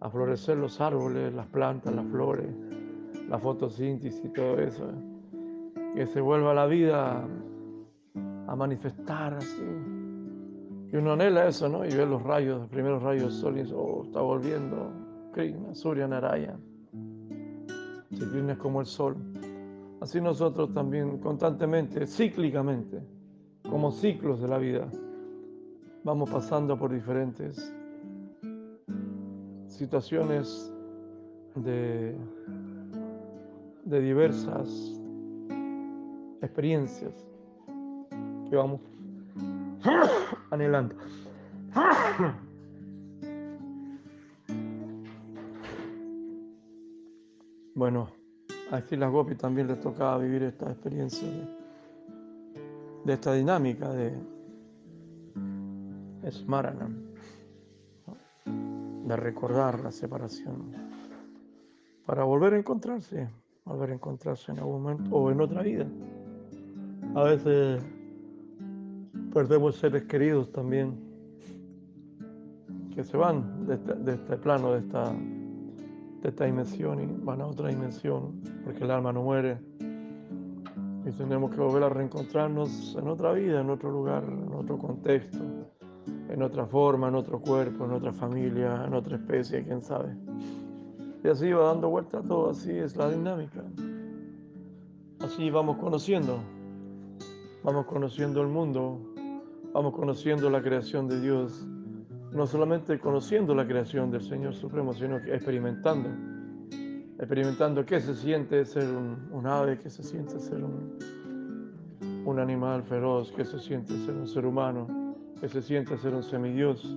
a 0.00 0.10
florecer 0.10 0.58
los 0.58 0.80
árboles, 0.80 1.32
las 1.32 1.46
plantas, 1.46 1.94
las 1.94 2.06
flores, 2.06 2.48
la 3.28 3.38
fotosíntesis 3.38 4.22
y 4.24 4.28
todo 4.28 4.58
eso. 4.58 4.86
Que 5.94 6.06
se 6.06 6.20
vuelva 6.20 6.52
la 6.52 6.66
vida 6.66 7.26
a 8.46 8.56
manifestar 8.56 9.34
así. 9.34 9.64
Y 10.92 10.96
uno 10.96 11.12
anhela 11.12 11.48
eso, 11.48 11.68
¿no? 11.68 11.84
Y 11.84 11.94
ve 11.94 12.04
los 12.04 12.22
rayos, 12.22 12.60
los 12.60 12.68
primeros 12.68 13.02
rayos 13.02 13.24
del 13.24 13.32
sol 13.32 13.56
y 13.56 13.62
dice, 13.62 13.74
oh, 13.74 14.04
está 14.04 14.20
volviendo 14.20 14.92
Krishna, 15.32 15.74
Surya 15.74 16.06
Naraya. 16.06 16.56
Si 18.10 18.18
Krishna 18.18 18.52
es 18.52 18.58
como 18.58 18.80
el 18.80 18.86
sol. 18.86 19.16
Así 20.00 20.20
nosotros 20.20 20.74
también 20.74 21.18
constantemente, 21.18 22.06
cíclicamente, 22.06 23.02
como 23.68 23.90
ciclos 23.90 24.40
de 24.42 24.48
la 24.48 24.58
vida 24.58 24.88
vamos 26.06 26.30
pasando 26.30 26.78
por 26.78 26.92
diferentes 26.92 27.74
situaciones 29.66 30.72
de, 31.56 32.16
de 33.84 34.00
diversas 34.00 35.00
experiencias. 36.40 37.12
que 38.48 38.54
vamos 38.54 38.80
anhelando. 40.50 40.94
Bueno, 47.74 48.08
a 48.70 48.80
las 48.88 49.12
Gopi 49.12 49.34
también 49.34 49.66
les 49.66 49.78
tocaba 49.80 50.16
vivir 50.16 50.44
esta 50.44 50.70
experiencia 50.70 51.28
de, 53.04 53.12
esta 53.12 53.34
dinámica 53.34 53.90
de 53.90 54.18
Smaranam, 56.30 56.96
de 58.44 59.16
recordar 59.16 59.80
la 59.80 59.90
separación, 59.90 60.72
para 62.04 62.24
volver 62.24 62.54
a 62.54 62.58
encontrarse, 62.58 63.28
volver 63.64 63.90
a 63.90 63.94
encontrarse 63.94 64.52
en 64.52 64.58
algún 64.58 64.82
momento 64.82 65.16
o 65.16 65.30
en 65.30 65.40
otra 65.40 65.62
vida. 65.62 65.86
A 67.14 67.22
veces 67.24 67.82
perdemos 69.32 69.76
seres 69.76 70.04
queridos 70.04 70.50
también 70.52 70.98
que 72.94 73.04
se 73.04 73.16
van 73.16 73.66
de 73.66 73.74
este, 73.74 73.94
de 73.94 74.14
este 74.14 74.36
plano, 74.38 74.72
de 74.72 74.80
esta 74.80 75.12
de 76.22 76.30
esta 76.30 76.44
dimensión 76.44 77.00
y 77.00 77.06
van 77.24 77.40
a 77.40 77.46
otra 77.46 77.68
dimensión, 77.68 78.40
porque 78.64 78.82
el 78.82 78.90
alma 78.90 79.12
no 79.12 79.22
muere. 79.22 79.58
Y 81.04 81.12
tenemos 81.12 81.52
que 81.52 81.60
volver 81.60 81.84
a 81.84 81.88
reencontrarnos 81.88 82.96
en 82.98 83.06
otra 83.06 83.32
vida, 83.32 83.60
en 83.60 83.70
otro 83.70 83.90
lugar, 83.92 84.24
en 84.24 84.52
otro 84.52 84.76
contexto, 84.76 85.38
en 86.28 86.42
otra 86.42 86.66
forma, 86.66 87.08
en 87.08 87.14
otro 87.14 87.40
cuerpo, 87.40 87.84
en 87.84 87.92
otra 87.92 88.12
familia, 88.12 88.84
en 88.86 88.94
otra 88.94 89.16
especie, 89.16 89.64
quién 89.64 89.82
sabe. 89.82 90.14
Y 91.24 91.28
así 91.28 91.52
va 91.52 91.68
dando 91.68 91.88
vuelta 91.88 92.22
todo, 92.22 92.50
así 92.50 92.70
es 92.70 92.96
la 92.96 93.10
dinámica. 93.10 93.62
Así 95.20 95.50
vamos 95.50 95.78
conociendo, 95.78 96.38
vamos 97.64 97.86
conociendo 97.86 98.42
el 98.42 98.48
mundo, 98.48 99.00
vamos 99.72 99.94
conociendo 99.94 100.50
la 100.50 100.62
creación 100.62 101.08
de 101.08 101.20
Dios. 101.20 101.66
No 102.32 102.46
solamente 102.46 102.98
conociendo 102.98 103.54
la 103.54 103.66
creación 103.66 104.10
del 104.10 104.20
Señor 104.20 104.54
Supremo, 104.54 104.92
sino 104.92 105.16
experimentando, 105.16 106.10
experimentando 107.18 107.84
qué 107.86 108.00
se 108.00 108.14
siente 108.14 108.64
ser 108.66 108.84
un, 108.84 109.46
ave, 109.46 109.78
qué 109.78 109.88
se 109.88 110.02
siente 110.02 110.38
ser 110.38 110.62
un 110.62 112.38
animal 112.38 112.82
feroz, 112.82 113.32
qué 113.32 113.44
se 113.44 113.58
siente 113.58 113.96
ser 114.04 114.14
un 114.14 114.28
ser 114.28 114.44
humano, 114.44 114.86
qué 115.40 115.48
se 115.48 115.62
siente 115.62 115.96
ser 115.98 116.14
un 116.14 116.22
semidios, 116.22 116.96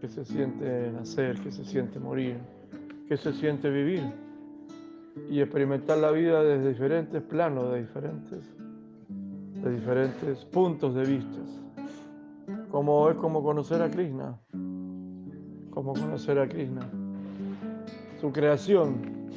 qué 0.00 0.08
se 0.08 0.24
siente 0.24 0.90
nacer, 0.92 1.38
qué 1.40 1.52
se 1.52 1.64
siente 1.64 1.98
morir, 1.98 2.36
qué 3.08 3.16
se 3.16 3.32
siente 3.32 3.70
vivir 3.70 4.02
y 5.28 5.40
experimentar 5.40 5.98
la 5.98 6.10
vida 6.10 6.42
desde 6.42 6.70
diferentes 6.70 7.22
planos, 7.22 7.72
de 7.72 7.80
diferentes, 7.80 8.56
de 9.62 9.74
diferentes 9.74 10.44
puntos 10.46 10.94
de 10.94 11.04
vista. 11.04 11.38
Como 12.70 13.10
es 13.10 13.16
como 13.16 13.42
conocer 13.42 13.82
a 13.82 13.90
Krishna, 13.90 14.38
como 15.70 15.92
conocer 15.92 16.38
a 16.38 16.48
Krishna, 16.48 16.88
su 18.20 18.32
creación, 18.32 19.28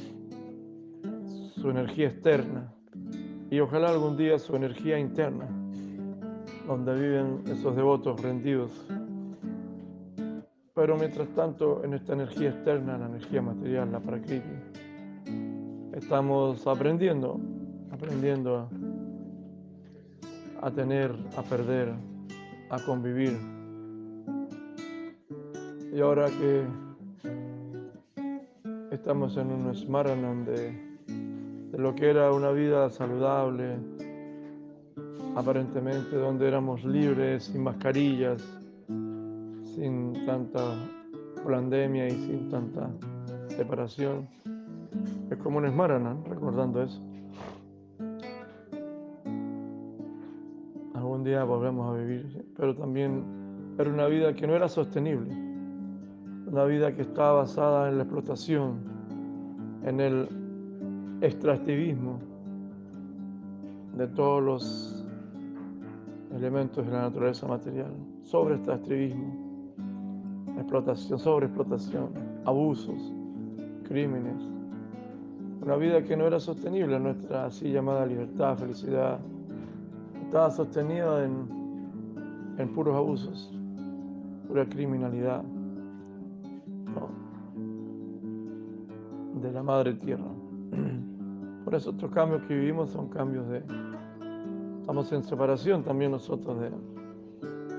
su 1.56 1.70
energía 1.70 2.08
externa 2.08 2.74
y 3.50 3.60
ojalá 3.60 3.90
algún 3.90 4.18
día 4.18 4.38
su 4.40 4.56
energía 4.56 5.00
interna, 5.00 5.48
donde 6.68 6.94
viven 6.94 7.44
esos 7.48 7.76
devotos 7.76 8.22
rendidos. 8.22 8.72
Pero 10.76 10.98
mientras 10.98 11.28
tanto, 11.30 11.84
en 11.84 11.94
esta 11.94 12.14
energía 12.14 12.50
externa, 12.50 12.98
la 12.98 13.06
energía 13.06 13.42
material, 13.42 13.92
la 13.92 14.00
prakriti, 14.00 14.50
estamos 15.94 16.66
aprendiendo, 16.66 17.40
aprendiendo 17.92 18.58
a, 18.58 18.70
a 20.68 20.72
tener, 20.72 21.16
a 21.38 21.44
perder, 21.44 21.94
a 22.70 22.80
convivir. 22.86 23.38
Y 25.94 26.02
ahora 26.02 26.26
que 26.26 26.64
estamos 28.90 29.38
en 29.38 29.52
un 29.52 29.76
smaranam 29.76 30.44
de, 30.44 30.72
de 31.72 31.78
lo 31.78 31.94
que 31.94 32.10
era 32.10 32.32
una 32.32 32.50
vida 32.50 32.90
saludable, 32.90 33.78
aparentemente 35.36 36.16
donde 36.16 36.48
éramos 36.48 36.84
libres, 36.84 37.46
sin 37.46 37.64
mascarillas, 37.64 38.42
sin 38.88 40.14
tanta 40.26 40.76
pandemia 41.46 42.08
y 42.08 42.12
sin 42.12 42.50
tanta 42.50 42.90
separación. 43.48 44.28
Es 45.30 45.38
como 45.38 45.58
un 45.58 45.70
Smaranam, 45.70 46.24
recordando 46.26 46.84
eso. 46.84 47.02
Algún 50.94 51.24
día 51.24 51.44
volvemos 51.44 51.90
a 51.90 52.00
vivir 52.00 52.46
pero 52.56 52.76
también 52.76 53.24
era 53.78 53.90
una 53.90 54.08
vida 54.08 54.34
que 54.34 54.48
no 54.48 54.56
era 54.56 54.70
sostenible, 54.70 55.34
una 56.48 56.66
vida 56.66 56.96
que 56.96 57.02
estaba 57.02 57.42
basada 57.42 57.90
en 57.90 57.98
la 57.98 58.04
explotación, 58.04 58.76
en 59.84 60.00
el 60.00 60.30
extractivismo 61.22 62.20
de 63.98 64.08
todos 64.08 64.44
los 64.44 65.03
elementos 66.36 66.86
de 66.86 66.92
la 66.92 67.02
naturaleza 67.02 67.48
material, 67.48 67.94
sobre 68.22 68.56
extractivismo, 68.56 69.34
explotación, 70.58 71.20
sobre 71.20 71.46
explotación, 71.46 72.10
abusos, 72.46 73.14
crímenes. 73.88 74.42
Una 75.62 75.76
vida 75.78 76.04
que 76.04 76.18
no 76.18 76.28
era 76.28 76.40
sostenible, 76.40 77.00
nuestra 77.00 77.46
así 77.46 77.72
llamada 77.72 78.06
libertad, 78.06 78.58
felicidad, 78.58 79.20
estaba 80.26 80.52
sostenida 80.52 81.24
en 81.24 81.64
en 82.58 82.70
puros 82.74 82.96
abusos, 82.96 83.52
pura 84.48 84.66
criminalidad 84.68 85.44
de 89.42 89.52
la 89.52 89.64
madre 89.64 89.94
tierra. 89.96 90.24
Por 91.66 91.76
eso 91.76 91.90
estos 91.92 92.12
cambios 92.12 92.44
que 92.44 92.54
vivimos 92.54 92.92
son 92.92 93.10
cambios 93.10 93.48
de... 93.50 93.64
Estamos 94.84 95.14
en 95.14 95.24
separación 95.24 95.82
también 95.82 96.12
nosotros 96.12 96.60
de, 96.60 96.70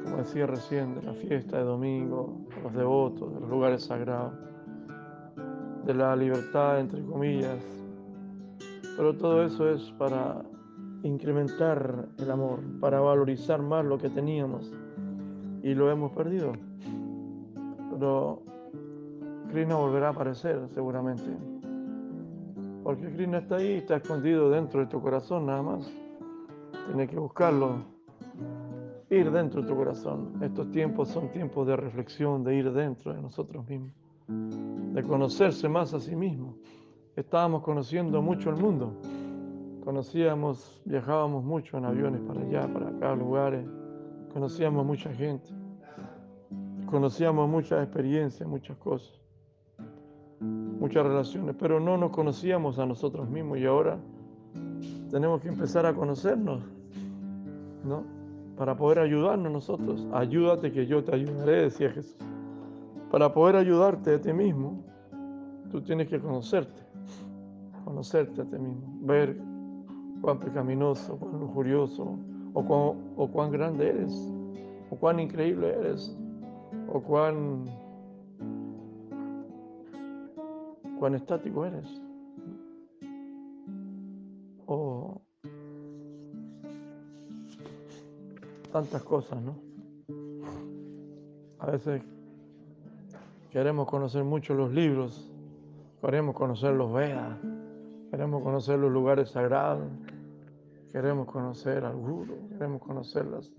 como 0.04 0.16
decía 0.16 0.46
recién, 0.46 0.94
de 0.94 1.02
la 1.02 1.12
fiesta 1.12 1.58
de 1.58 1.64
domingo, 1.64 2.46
de 2.56 2.62
los 2.62 2.72
devotos, 2.72 3.34
de 3.34 3.40
los 3.40 3.50
lugares 3.50 3.84
sagrados, 3.84 4.32
de 5.84 5.92
la 5.92 6.16
libertad, 6.16 6.80
entre 6.80 7.04
comillas. 7.04 7.62
Pero 8.96 9.14
todo 9.18 9.42
eso 9.42 9.68
es 9.68 9.82
para 9.98 10.46
incrementar 11.02 12.08
el 12.16 12.30
amor, 12.30 12.60
para 12.80 13.00
valorizar 13.00 13.60
más 13.60 13.84
lo 13.84 13.98
que 13.98 14.08
teníamos 14.08 14.72
y 15.62 15.74
lo 15.74 15.90
hemos 15.90 16.10
perdido. 16.12 16.52
Pero 17.90 18.40
Krishna 19.52 19.76
volverá 19.76 20.06
a 20.06 20.12
aparecer 20.12 20.58
seguramente. 20.70 21.36
Porque 22.82 23.12
Krishna 23.12 23.40
está 23.40 23.56
ahí, 23.56 23.74
está 23.74 23.96
escondido 23.96 24.48
dentro 24.48 24.80
de 24.80 24.86
tu 24.86 25.02
corazón 25.02 25.44
nada 25.44 25.60
más. 25.60 26.03
Tienes 26.86 27.10
que 27.10 27.18
buscarlo, 27.18 27.84
ir 29.10 29.30
dentro 29.30 29.62
de 29.62 29.68
tu 29.68 29.76
corazón. 29.76 30.32
Estos 30.42 30.70
tiempos 30.70 31.08
son 31.08 31.30
tiempos 31.30 31.66
de 31.66 31.76
reflexión, 31.76 32.44
de 32.44 32.56
ir 32.56 32.72
dentro 32.72 33.12
de 33.12 33.20
nosotros 33.20 33.66
mismos, 33.68 33.92
de 34.28 35.02
conocerse 35.02 35.68
más 35.68 35.94
a 35.94 36.00
sí 36.00 36.14
mismo. 36.14 36.56
Estábamos 37.16 37.62
conociendo 37.62 38.20
mucho 38.20 38.50
el 38.50 38.56
mundo 38.56 38.98
Conocíamos, 39.84 40.80
viajábamos 40.86 41.44
mucho 41.44 41.76
en 41.76 41.84
aviones 41.84 42.22
para 42.22 42.40
allá, 42.40 42.72
para 42.72 42.88
acá, 42.88 43.14
lugares. 43.14 43.66
Conocíamos 44.32 44.86
mucha 44.86 45.12
gente. 45.12 45.50
Conocíamos 46.86 47.46
muchas 47.50 47.84
experiencias, 47.84 48.48
muchas 48.48 48.78
cosas. 48.78 49.20
Muchas 50.40 51.04
relaciones, 51.04 51.54
pero 51.58 51.80
no 51.80 51.98
nos 51.98 52.12
conocíamos 52.12 52.78
a 52.78 52.86
nosotros 52.86 53.28
mismos 53.28 53.58
y 53.58 53.66
ahora 53.66 53.98
tenemos 55.10 55.42
que 55.42 55.48
empezar 55.48 55.84
a 55.84 55.94
conocernos, 55.94 56.62
¿no? 57.84 58.04
Para 58.56 58.76
poder 58.76 59.00
ayudarnos 59.00 59.52
nosotros. 59.52 60.06
Ayúdate 60.12 60.72
que 60.72 60.86
yo 60.86 61.02
te 61.02 61.14
ayudaré, 61.14 61.62
decía 61.62 61.90
Jesús. 61.90 62.16
Para 63.10 63.32
poder 63.32 63.56
ayudarte 63.56 64.14
a 64.14 64.20
ti 64.20 64.32
mismo, 64.32 64.82
tú 65.70 65.80
tienes 65.80 66.08
que 66.08 66.20
conocerte, 66.20 66.82
conocerte 67.84 68.42
a 68.42 68.44
ti 68.44 68.58
mismo, 68.58 68.98
ver 69.00 69.36
cuán 70.20 70.38
pecaminoso, 70.38 71.16
cuán 71.18 71.40
lujurioso, 71.40 72.16
o 72.54 72.64
cuán, 72.64 72.98
o 73.16 73.28
cuán 73.28 73.50
grande 73.50 73.90
eres, 73.90 74.32
o 74.90 74.96
cuán 74.96 75.20
increíble 75.20 75.68
eres, 75.68 76.16
o 76.92 77.00
cuán, 77.00 77.66
cuán 80.98 81.14
estático 81.14 81.66
eres. 81.66 82.03
Tantas 88.74 89.04
cosas, 89.04 89.40
¿no? 89.40 89.56
A 91.60 91.70
veces 91.70 92.02
queremos 93.52 93.86
conocer 93.86 94.24
mucho 94.24 94.52
los 94.52 94.72
libros, 94.72 95.32
queremos 96.00 96.34
conocer 96.34 96.74
los 96.74 96.92
Vedas, 96.92 97.38
queremos 98.10 98.42
conocer 98.42 98.80
los 98.80 98.90
lugares 98.90 99.30
sagrados, 99.30 99.86
queremos 100.90 101.28
conocer 101.28 101.84
al 101.84 101.94
Guru, 101.94 102.48
queremos 102.48 102.82
conocer 102.82 103.26
los 103.26 103.52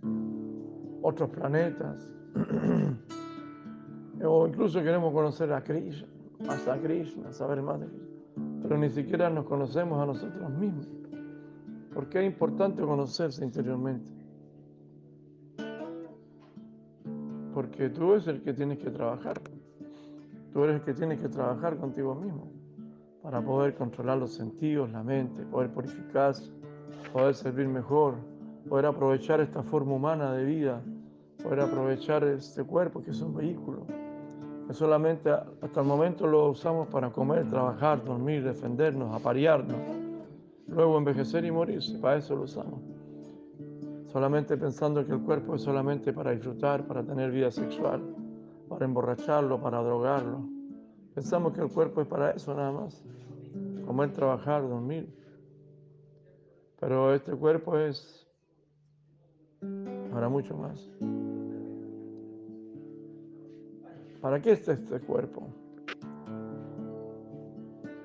otros 1.02 1.30
planetas, 1.30 2.12
o 4.22 4.48
incluso 4.48 4.84
queremos 4.84 5.14
conocer 5.14 5.54
a 5.54 5.64
Krishna, 5.64 6.10
más 6.46 6.68
a 6.68 6.78
Krishna, 6.78 7.32
saber 7.32 7.62
más 7.62 7.80
de 7.80 7.88
Krishna, 7.88 8.60
pero 8.64 8.78
ni 8.78 8.90
siquiera 8.90 9.30
nos 9.30 9.46
conocemos 9.46 9.98
a 10.04 10.08
nosotros 10.08 10.50
mismos. 10.60 10.90
Porque 11.94 12.20
es 12.20 12.26
importante 12.26 12.82
conocerse 12.82 13.46
interiormente. 13.46 14.15
Porque 17.76 17.90
tú 17.90 18.14
eres 18.14 18.26
el 18.28 18.42
que 18.42 18.54
tienes 18.54 18.78
que 18.78 18.90
trabajar. 18.90 19.34
Tú 20.54 20.64
eres 20.64 20.78
el 20.78 20.82
que 20.84 20.94
tienes 20.94 21.20
que 21.20 21.28
trabajar 21.28 21.76
contigo 21.76 22.16
mismo 22.16 22.50
para 23.22 23.42
poder 23.42 23.76
controlar 23.76 24.18
los 24.18 24.34
sentidos, 24.34 24.90
la 24.92 25.04
mente, 25.04 25.44
poder 25.44 25.70
purificarse, 25.72 26.50
poder 27.12 27.36
servir 27.36 27.68
mejor, 27.68 28.16
poder 28.70 28.86
aprovechar 28.86 29.42
esta 29.42 29.62
forma 29.62 29.94
humana 29.94 30.32
de 30.32 30.46
vida, 30.46 30.82
poder 31.44 31.60
aprovechar 31.60 32.24
este 32.24 32.64
cuerpo 32.64 33.04
que 33.04 33.12
es 33.12 33.20
un 33.20 33.36
vehículo, 33.36 33.86
que 34.68 34.74
solamente 34.74 35.30
hasta 35.30 35.82
el 35.82 35.86
momento 35.86 36.28
lo 36.28 36.52
usamos 36.52 36.88
para 36.88 37.10
comer, 37.10 37.46
trabajar, 37.50 38.02
dormir, 38.06 38.42
defendernos, 38.42 39.14
aparearnos, 39.14 39.76
luego 40.70 40.98
envejecer 40.98 41.44
y 41.44 41.52
morirse, 41.52 41.98
para 41.98 42.20
eso 42.20 42.38
lo 42.38 42.44
usamos. 42.44 42.95
Solamente 44.16 44.56
pensando 44.56 45.06
que 45.06 45.12
el 45.12 45.20
cuerpo 45.20 45.56
es 45.56 45.62
solamente 45.62 46.14
para 46.14 46.32
disfrutar, 46.32 46.88
para 46.88 47.04
tener 47.04 47.32
vida 47.32 47.52
sexual, 47.52 48.02
para 48.70 48.86
emborracharlo, 48.86 49.60
para 49.60 49.84
drogarlo. 49.84 50.48
Pensamos 51.14 51.52
que 51.52 51.60
el 51.60 51.68
cuerpo 51.68 52.00
es 52.00 52.08
para 52.08 52.32
eso 52.32 52.56
nada 52.56 52.72
más, 52.72 53.04
comer, 53.86 54.14
trabajar, 54.14 54.62
dormir. 54.62 55.14
Pero 56.80 57.14
este 57.14 57.34
cuerpo 57.34 57.78
es 57.78 58.26
para 60.14 60.30
mucho 60.30 60.56
más. 60.56 60.90
¿Para 64.22 64.42
qué 64.42 64.54
está 64.54 64.72
este 64.72 64.98
cuerpo? 65.02 65.46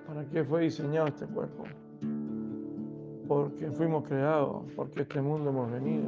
¿Para 0.09 0.25
qué 0.25 0.43
fue 0.43 0.63
diseñado 0.63 1.07
este 1.07 1.27
cuerpo? 1.27 1.63
Porque 3.31 3.71
fuimos 3.71 4.09
creados, 4.09 4.65
porque 4.75 5.03
este 5.03 5.23
mundo 5.23 5.51
hemos 5.51 5.71
venido. 5.71 6.03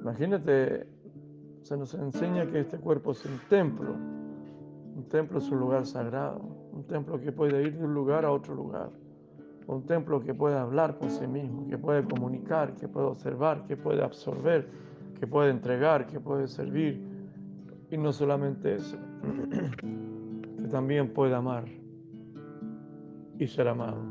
Imagínate, 0.00 0.88
se 1.62 1.76
nos 1.76 1.94
enseña 1.94 2.50
que 2.50 2.58
este 2.58 2.78
cuerpo 2.78 3.12
es 3.12 3.24
un 3.24 3.38
templo. 3.48 3.92
Un 4.96 5.04
templo 5.08 5.38
es 5.38 5.48
un 5.52 5.60
lugar 5.60 5.86
sagrado, 5.86 6.40
un 6.72 6.82
templo 6.88 7.20
que 7.20 7.30
puede 7.30 7.62
ir 7.62 7.78
de 7.78 7.84
un 7.84 7.94
lugar 7.94 8.24
a 8.24 8.32
otro 8.32 8.56
lugar, 8.56 8.90
un 9.68 9.86
templo 9.86 10.20
que 10.20 10.34
puede 10.34 10.56
hablar 10.56 10.98
por 10.98 11.08
sí 11.08 11.28
mismo, 11.28 11.68
que 11.68 11.78
puede 11.78 12.02
comunicar, 12.02 12.74
que 12.74 12.88
puede 12.88 13.06
observar, 13.06 13.68
que 13.68 13.76
puede 13.76 14.02
absorber, 14.02 14.68
que 15.16 15.28
puede 15.28 15.50
entregar, 15.52 16.08
que 16.08 16.18
puede 16.18 16.48
servir. 16.48 17.00
Y 17.88 17.98
no 17.98 18.12
solamente 18.12 18.74
eso, 18.74 18.98
que 20.58 20.68
también 20.68 21.14
puede 21.14 21.36
amar 21.36 21.85
y 23.38 23.46
ser 23.46 23.68
amado. 23.68 24.02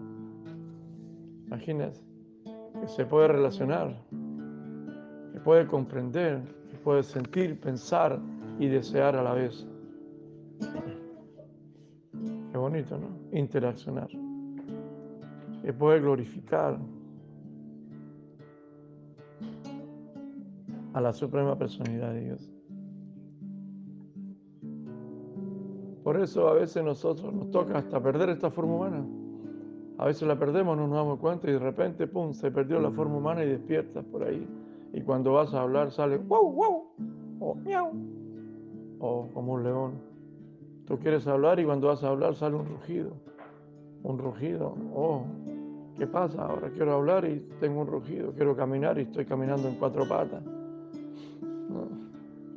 Imagínate 1.47 1.99
que 2.81 2.87
se 2.87 3.05
puede 3.05 3.29
relacionar, 3.29 3.95
que 5.31 5.39
puede 5.39 5.65
comprender, 5.67 6.41
que 6.69 6.77
puede 6.77 7.03
sentir, 7.03 7.59
pensar 7.59 8.19
y 8.59 8.67
desear 8.67 9.15
a 9.15 9.23
la 9.23 9.33
vez. 9.33 9.67
Qué 12.51 12.57
bonito, 12.57 12.97
¿no? 12.97 13.09
Interaccionar. 13.37 14.09
Que 15.61 15.73
puede 15.73 15.99
glorificar 15.99 16.77
a 20.93 21.01
la 21.01 21.11
suprema 21.11 21.57
personalidad 21.57 22.13
de 22.13 22.21
Dios. 22.21 22.49
Por 26.05 26.21
eso 26.21 26.47
a 26.47 26.53
veces 26.53 26.83
nosotros 26.83 27.33
nos 27.33 27.49
toca 27.49 27.79
hasta 27.79 27.99
perder 27.99 28.29
esta 28.29 28.51
forma 28.51 28.75
humana. 28.75 29.03
A 29.97 30.05
veces 30.05 30.27
la 30.27 30.37
perdemos, 30.37 30.77
no 30.77 30.85
nos 30.85 30.95
damos 30.95 31.17
cuenta 31.17 31.49
y 31.49 31.53
de 31.53 31.57
repente, 31.57 32.05
pum, 32.05 32.31
se 32.31 32.51
perdió 32.51 32.79
la 32.79 32.91
forma 32.91 33.17
humana 33.17 33.43
y 33.43 33.49
despiertas 33.49 34.05
por 34.05 34.21
ahí. 34.21 34.47
Y 34.93 35.01
cuando 35.01 35.33
vas 35.33 35.51
a 35.55 35.63
hablar 35.63 35.89
sale 35.89 36.17
wow, 36.17 36.51
wow, 36.51 36.83
o 37.39 37.55
miau, 37.55 37.91
o 38.99 39.29
como 39.33 39.53
un 39.53 39.63
león. 39.63 39.93
Tú 40.85 40.99
quieres 40.99 41.25
hablar 41.25 41.59
y 41.59 41.65
cuando 41.65 41.87
vas 41.87 42.03
a 42.03 42.09
hablar 42.09 42.35
sale 42.35 42.55
un 42.55 42.67
rugido. 42.67 43.13
Un 44.03 44.19
rugido. 44.19 44.75
Oh, 44.93 45.23
¿qué 45.97 46.05
pasa? 46.05 46.45
Ahora 46.45 46.69
quiero 46.69 46.93
hablar 46.93 47.25
y 47.25 47.39
tengo 47.59 47.81
un 47.81 47.87
rugido. 47.87 48.31
Quiero 48.33 48.55
caminar 48.55 48.99
y 48.99 49.01
estoy 49.01 49.25
caminando 49.25 49.67
en 49.67 49.73
cuatro 49.77 50.07
patas. 50.07 50.43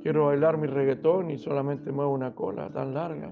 Quiero 0.08 0.24
bailar 0.24 0.56
mi 0.56 0.66
reggaetón 0.66 1.30
y 1.30 1.36
solamente 1.36 1.92
muevo 1.92 2.14
una 2.14 2.34
cola 2.34 2.70
tan 2.70 2.94
larga. 2.94 3.30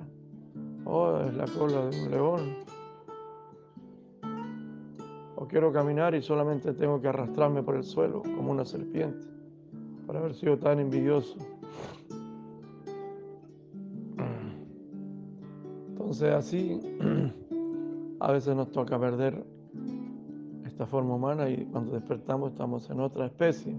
Oh, 0.85 1.21
es 1.27 1.35
la 1.35 1.47
cola 1.47 1.87
de 1.87 2.03
un 2.03 2.11
león. 2.11 2.41
O 5.37 5.47
quiero 5.49 5.73
caminar 5.73 6.15
y 6.15 6.21
solamente 6.21 6.75
tengo 6.75 7.01
que 7.01 7.09
arrastrarme 7.09 7.63
por 7.63 7.77
el 7.77 7.83
suelo 7.83 8.21
como 8.21 8.53
una 8.53 8.67
serpiente 8.67 9.27
por 10.07 10.19
haber 10.19 10.35
sido 10.35 10.59
tan 10.59 10.79
envidioso. 10.79 11.39
Entonces 15.89 16.35
así 16.35 16.79
a 18.21 18.33
veces 18.33 18.55
nos 18.55 18.71
toca 18.71 19.01
perder 19.01 19.43
esta 20.67 20.85
forma 20.85 21.15
humana 21.15 21.49
y 21.49 21.65
cuando 21.73 21.93
despertamos 21.93 22.53
estamos 22.53 22.91
en 22.91 23.01
otra 23.01 23.25
especie. 23.25 23.75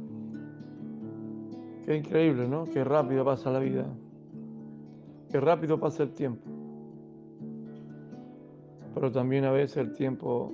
Qué 1.87 1.95
increíble, 1.95 2.49
¿no? 2.49 2.65
Qué 2.65 2.83
rápido 2.83 3.23
pasa 3.23 3.49
la 3.49 3.59
vida. 3.59 3.85
Qué 5.31 5.39
rápido 5.39 5.79
pasa 5.79 6.03
el 6.03 6.11
tiempo. 6.11 6.45
Pero 8.93 9.09
también 9.09 9.45
a 9.45 9.51
veces 9.51 9.77
el 9.77 9.93
tiempo 9.93 10.51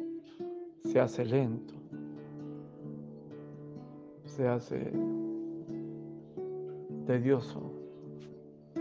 se 0.84 1.00
hace 1.00 1.26
lento. 1.26 1.74
Se 4.26 4.48
hace 4.48 4.93
tedioso. 7.08 7.72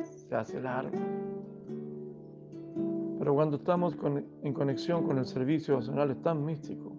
Se 0.05 0.35
hace 0.35 0.61
largo. 0.61 0.99
Pero 3.19 3.35
cuando 3.35 3.57
estamos 3.57 3.97
en 4.43 4.53
conexión 4.53 5.07
con 5.07 5.17
el 5.17 5.25
servicio 5.25 5.77
nacional 5.77 6.11
es 6.11 6.21
tan 6.21 6.45
místico, 6.45 6.93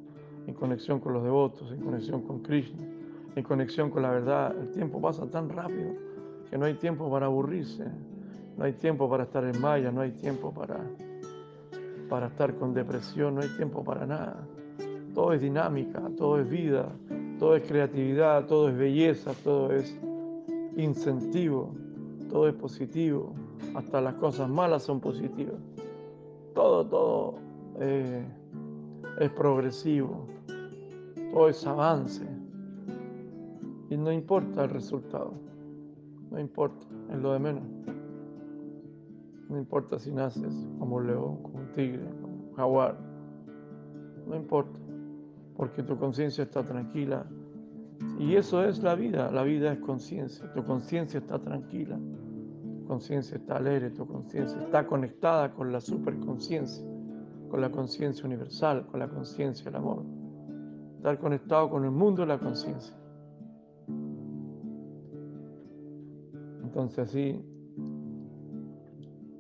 en 0.48 0.56
conexión 0.56 1.00
con 1.00 1.14
los 1.14 1.24
devotos, 1.24 1.72
en 1.72 1.82
conexión 1.82 2.24
con 2.24 2.42
Krishna 2.42 2.93
en 3.36 3.44
conexión 3.44 3.90
con 3.90 4.04
la 4.04 4.12
verdad. 4.12 4.56
El 4.60 4.72
tiempo 4.72 5.02
pasa 5.02 5.26
tan 5.28 5.50
rápido 5.50 5.94
que 6.50 6.58
no 6.58 6.66
hay 6.66 6.76
tiempo 6.76 7.10
para 7.10 7.26
aburrirse, 7.26 7.86
no 8.58 8.66
hay 8.66 8.74
tiempo 8.74 9.10
para 9.10 9.24
estar 9.24 9.44
en 9.44 9.60
malla, 9.60 9.92
no 9.92 10.02
hay 10.02 10.12
tiempo 10.12 10.54
para, 10.54 10.80
para 12.10 12.28
estar 12.28 12.56
con 12.56 12.74
depresión, 12.74 13.36
no 13.36 13.42
hay 13.42 13.50
tiempo 13.50 13.84
para 13.84 14.06
nada. 14.06 14.48
Todo 15.14 15.34
es 15.34 15.42
dinámica, 15.42 16.02
todo 16.18 16.40
es 16.40 16.50
vida, 16.50 16.92
todo 17.40 17.56
es 17.56 17.64
creatividad, 17.64 18.46
todo 18.46 18.70
es 18.70 18.78
belleza, 18.78 19.32
todo 19.44 19.72
es 19.72 19.98
incentivo, 20.76 21.74
todo 22.30 22.48
es 22.48 22.56
positivo, 22.56 23.34
hasta 23.76 24.02
las 24.02 24.16
cosas 24.16 24.50
malas 24.50 24.84
son 24.84 25.00
positivas. 25.00 25.60
Todo, 26.54 26.86
todo 26.86 27.36
eh, 27.80 28.24
es 29.20 29.30
progresivo, 29.32 30.28
todo 31.32 31.50
es 31.50 31.66
avance. 31.66 32.33
Y 33.94 33.98
no 33.98 34.12
importa 34.12 34.64
el 34.64 34.72
resultado, 34.72 35.34
no 36.32 36.40
importa, 36.40 36.88
es 37.12 37.20
lo 37.20 37.34
de 37.34 37.38
menos. 37.40 37.64
No 39.48 39.56
importa 39.56 40.00
si 40.00 40.12
naces 40.12 40.68
como 40.80 40.96
un 40.96 41.06
león, 41.06 41.44
como 41.44 41.60
un 41.60 41.72
tigre, 41.74 42.04
como 42.20 42.34
un 42.34 42.54
jaguar, 42.56 42.98
no 44.28 44.36
importa, 44.36 44.80
porque 45.56 45.84
tu 45.84 45.96
conciencia 45.96 46.44
está 46.44 46.64
tranquila. 46.64 47.28
Y 48.18 48.36
eso 48.36 48.64
es 48.64 48.82
la 48.82 48.96
vida, 48.96 49.32
la 49.32 49.44
vida 49.44 49.74
es 49.74 49.80
conciencia, 49.80 50.52
tu 50.54 50.64
conciencia 50.64 51.20
está 51.20 51.38
tranquila, 51.38 52.00
tu 52.80 52.88
conciencia 52.88 53.38
está 53.38 53.58
alegre, 53.58 53.92
tu 53.92 54.08
conciencia 54.08 54.60
está 54.60 54.88
conectada 54.88 55.54
con 55.54 55.72
la 55.72 55.80
superconciencia, 55.80 56.84
con 57.48 57.62
la 57.62 57.70
conciencia 57.70 58.26
universal, 58.26 58.88
con 58.88 59.02
la 59.02 59.08
conciencia 59.08 59.66
del 59.66 59.76
amor. 59.76 60.04
Estar 60.98 61.20
conectado 61.20 61.70
con 61.70 61.86
el 61.86 61.92
mundo 61.92 62.24
de 62.24 62.30
la 62.30 62.40
conciencia. 62.40 63.03
Entonces 66.74 67.08
así, 67.08 67.40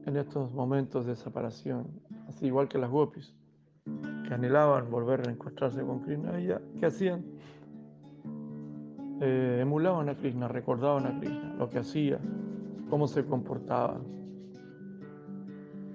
en 0.05 0.17
estos 0.17 0.53
momentos 0.53 1.07
de 1.07 1.15
separación, 1.15 1.87
así 2.27 2.45
igual 2.45 2.67
que 2.67 2.77
las 2.77 2.91
gopis, 2.91 3.33
que 4.27 4.35
anhelaban 4.35 4.91
volver 4.91 5.27
a 5.27 5.31
encontrarse 5.31 5.81
con 5.81 6.01
Krishna, 6.01 6.37
ella, 6.37 6.61
¿qué 6.79 6.85
hacían? 6.85 7.25
Eh, 9.19 9.57
emulaban 9.61 10.09
a 10.09 10.15
Krishna, 10.15 10.47
recordaban 10.47 11.07
a 11.07 11.19
Krishna, 11.19 11.55
lo 11.57 11.67
que 11.71 11.79
hacía, 11.79 12.19
cómo 12.87 13.07
se 13.07 13.25
comportaba. 13.25 13.99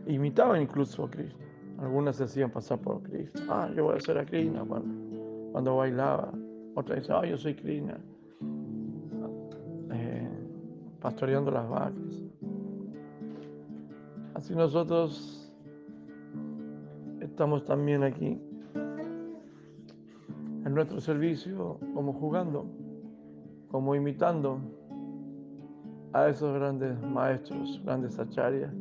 Imitaban 0.09 0.61
incluso 0.61 1.05
a 1.05 1.11
Krishna. 1.11 1.39
Algunas 1.79 2.17
se 2.17 2.25
hacían 2.25 2.51
pasar 2.51 2.81
por 2.81 3.01
Krishna. 3.05 3.43
Ah, 3.49 3.71
yo 3.77 3.85
voy 3.85 3.97
a 3.97 4.01
ser 4.01 4.19
a 4.19 4.27
Krishna 4.27 4.65
cuando, 4.65 5.53
cuando 5.53 5.77
bailaba. 5.77 6.33
Otra 6.75 6.97
dice, 6.97 7.13
ah, 7.13 7.25
yo 7.25 7.37
soy 7.37 7.55
Krishna. 7.55 7.97
Pastoreando 11.01 11.51
las 11.51 11.69
vacas. 11.69 12.23
Así 14.35 14.55
nosotros 14.55 15.53
estamos 17.21 17.65
también 17.65 18.03
aquí 18.03 18.41
en 20.65 20.75
nuestro 20.75 21.01
servicio 21.01 21.79
como 21.95 22.13
jugando, 22.13 22.67
como 23.71 23.95
imitando 23.95 24.61
a 26.13 26.29
esos 26.29 26.55
grandes 26.55 27.01
maestros, 27.03 27.81
grandes 27.85 28.19
acharyas 28.19 28.73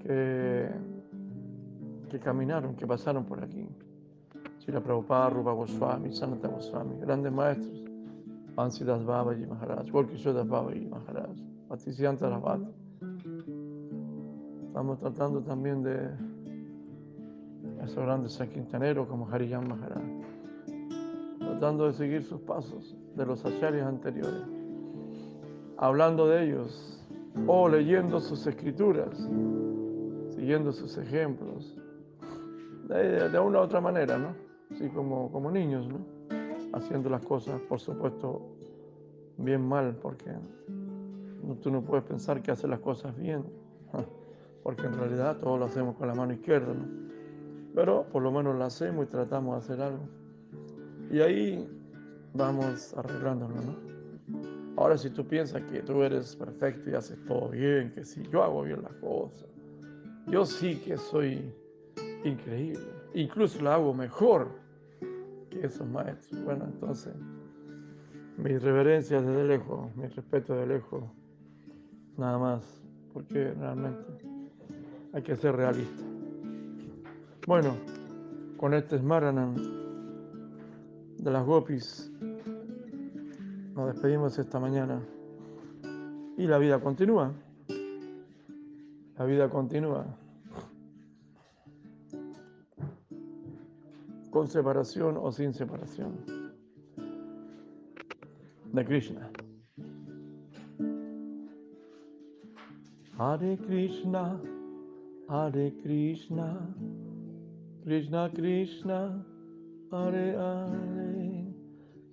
que, 0.00 0.68
que 2.10 2.18
caminaron, 2.18 2.74
que 2.74 2.86
pasaron 2.86 3.24
por 3.24 3.42
aquí. 3.42 3.68
Srila 4.58 4.80
Prabhupada, 4.80 5.30
Rupa 5.30 5.52
Goswami, 5.52 6.12
Sanata 6.12 6.48
Goswami, 6.48 6.96
grandes 7.00 7.32
maestros. 7.32 7.81
Ansidas 8.56 9.04
Babaji 9.04 9.46
Maharaj, 9.46 9.90
Gorkishodas 9.90 10.46
Babaji 10.46 10.86
Maharaj, 10.86 11.36
Bhaktisiddhanta 11.68 12.28
Ravati. 12.28 12.66
Estamos 14.66 14.98
tratando 15.00 15.42
también 15.42 15.82
de 15.82 16.10
esos 17.82 17.96
grandes 17.96 18.32
sanquintaneros 18.34 19.08
como 19.08 19.28
Harijan 19.28 19.68
Maharaj, 19.68 20.02
tratando 21.38 21.86
de 21.86 21.92
seguir 21.92 22.22
sus 22.24 22.40
pasos 22.40 22.96
de 23.16 23.26
los 23.26 23.44
acharyas 23.44 23.86
anteriores, 23.86 24.44
hablando 25.78 26.26
de 26.26 26.44
ellos. 26.44 26.98
O 27.46 27.66
leyendo 27.66 28.20
sus 28.20 28.46
escrituras, 28.46 29.16
siguiendo 30.34 30.70
sus 30.70 30.98
ejemplos, 30.98 31.80
de, 32.88 33.30
de 33.30 33.38
una 33.38 33.60
u 33.60 33.62
otra 33.62 33.80
manera, 33.80 34.18
¿no? 34.18 34.34
Así 34.70 34.90
como, 34.90 35.32
como 35.32 35.50
niños, 35.50 35.88
¿no? 35.88 36.04
Haciendo 36.72 37.10
las 37.10 37.24
cosas, 37.24 37.60
por 37.62 37.80
supuesto, 37.80 38.40
bien 39.36 39.66
mal, 39.66 39.96
porque 40.00 40.30
tú 41.60 41.70
no 41.70 41.82
puedes 41.82 42.04
pensar 42.04 42.42
que 42.42 42.50
haces 42.50 42.68
las 42.68 42.80
cosas 42.80 43.16
bien, 43.16 43.44
porque 44.62 44.86
en 44.86 44.94
realidad 44.94 45.38
todo 45.38 45.58
lo 45.58 45.66
hacemos 45.66 45.96
con 45.96 46.08
la 46.08 46.14
mano 46.14 46.32
izquierda, 46.32 46.72
¿no? 46.72 47.02
Pero 47.74 48.04
por 48.04 48.22
lo 48.22 48.30
menos 48.30 48.56
lo 48.56 48.64
hacemos 48.64 49.06
y 49.06 49.08
tratamos 49.08 49.54
de 49.54 49.58
hacer 49.58 49.82
algo. 49.82 50.04
Y 51.10 51.20
ahí 51.20 51.68
vamos 52.34 52.94
arreglándolo, 52.96 53.54
¿no? 53.54 53.92
Ahora 54.76 54.96
si 54.96 55.10
tú 55.10 55.26
piensas 55.26 55.62
que 55.70 55.82
tú 55.82 56.02
eres 56.02 56.34
perfecto 56.36 56.90
y 56.90 56.94
haces 56.94 57.18
todo 57.26 57.48
bien, 57.48 57.92
que 57.92 58.04
si 58.04 58.22
yo 58.28 58.42
hago 58.42 58.62
bien 58.62 58.82
las 58.82 58.94
cosas, 58.94 59.48
yo 60.26 60.46
sí 60.46 60.76
que 60.76 60.96
soy 60.96 61.54
increíble, 62.24 62.86
incluso 63.14 63.60
lo 63.60 63.70
hago 63.70 63.92
mejor 63.92 64.61
que 65.52 65.66
esos 65.66 65.86
maestros. 65.88 66.42
Bueno, 66.44 66.64
entonces, 66.64 67.14
mis 68.38 68.62
reverencias 68.62 69.24
desde 69.24 69.44
lejos, 69.44 69.94
mi 69.96 70.06
respeto 70.06 70.54
de 70.54 70.66
lejos, 70.66 71.04
nada 72.16 72.38
más, 72.38 72.82
porque 73.12 73.52
realmente 73.52 74.04
hay 75.12 75.22
que 75.22 75.36
ser 75.36 75.54
realista. 75.56 76.02
Bueno, 77.46 77.76
con 78.56 78.74
este 78.74 78.98
Smaranan 78.98 79.54
de 81.18 81.30
las 81.30 81.44
Gopis, 81.44 82.10
nos 83.74 83.92
despedimos 83.92 84.38
esta 84.38 84.58
mañana 84.58 85.00
y 86.36 86.46
la 86.46 86.58
vida 86.58 86.80
continúa. 86.80 87.32
La 89.18 89.24
vida 89.26 89.48
continúa. 89.50 90.21
Con 94.32 94.48
separación 94.48 95.18
o 95.18 95.30
sin 95.30 95.52
separación. 95.52 96.24
De 98.72 98.82
Krishna. 98.82 99.30
Hare 103.18 103.58
Krishna, 103.58 104.40
Hare 105.28 105.70
Krishna, 105.82 106.66
Krishna 107.84 108.30
Krishna, 108.34 109.22
Hare 109.92 110.34
Hare, 110.34 111.44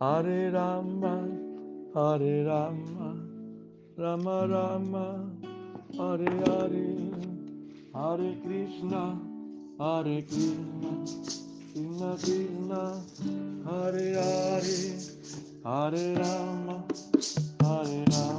Hare 0.01 0.51
Rama, 0.51 1.25
Hare 1.95 2.43
Rama, 2.43 3.15
Rama 3.97 4.47
Rama, 4.47 5.31
Hare 5.97 6.31
Hare, 6.45 6.97
Hare 7.95 8.35
Krishna, 8.43 9.17
Hare 9.79 10.21
Krishna, 10.23 11.48
Krishna 11.71 12.17
Krishna, 12.17 12.99
Hare 13.63 14.13
Hare, 14.15 14.97
Hare 15.63 16.15
Rama, 16.15 16.83
Hare 17.61 18.05
Rama, 18.09 18.38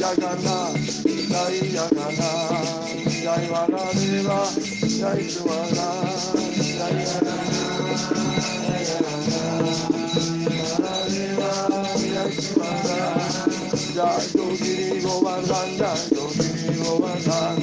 Jai 0.00 0.14
Jagannath, 0.16 1.04
Jai 1.28 1.56
Jagannath, 1.76 2.88
Jai 3.22 3.44
Varadeva, 3.52 4.40
Jai 4.98 5.20
Suvana, 5.28 5.88
Jai 6.56 7.04
Jai 13.94 14.24
Yogi 14.34 15.00
Govardhan, 15.02 15.68
Jai 15.76 16.00
Yogi 16.16 16.48
Govardhan, 16.80 17.56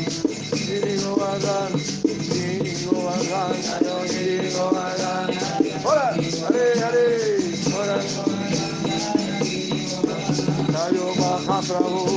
Giri 0.54 0.94
Govardhan, 1.02 1.72
Giri 2.06 2.74
Govardhan, 2.86 3.56
Yogi 3.82 4.26
Govardhan. 4.54 5.28
Hola, 5.82 6.08
Hare 6.14 6.66
Hare, 6.78 7.06
Hola. 7.74 8.28
Jayo 10.78 11.10
Mahaprabhu, 11.20 12.06
Jayo 12.06 12.17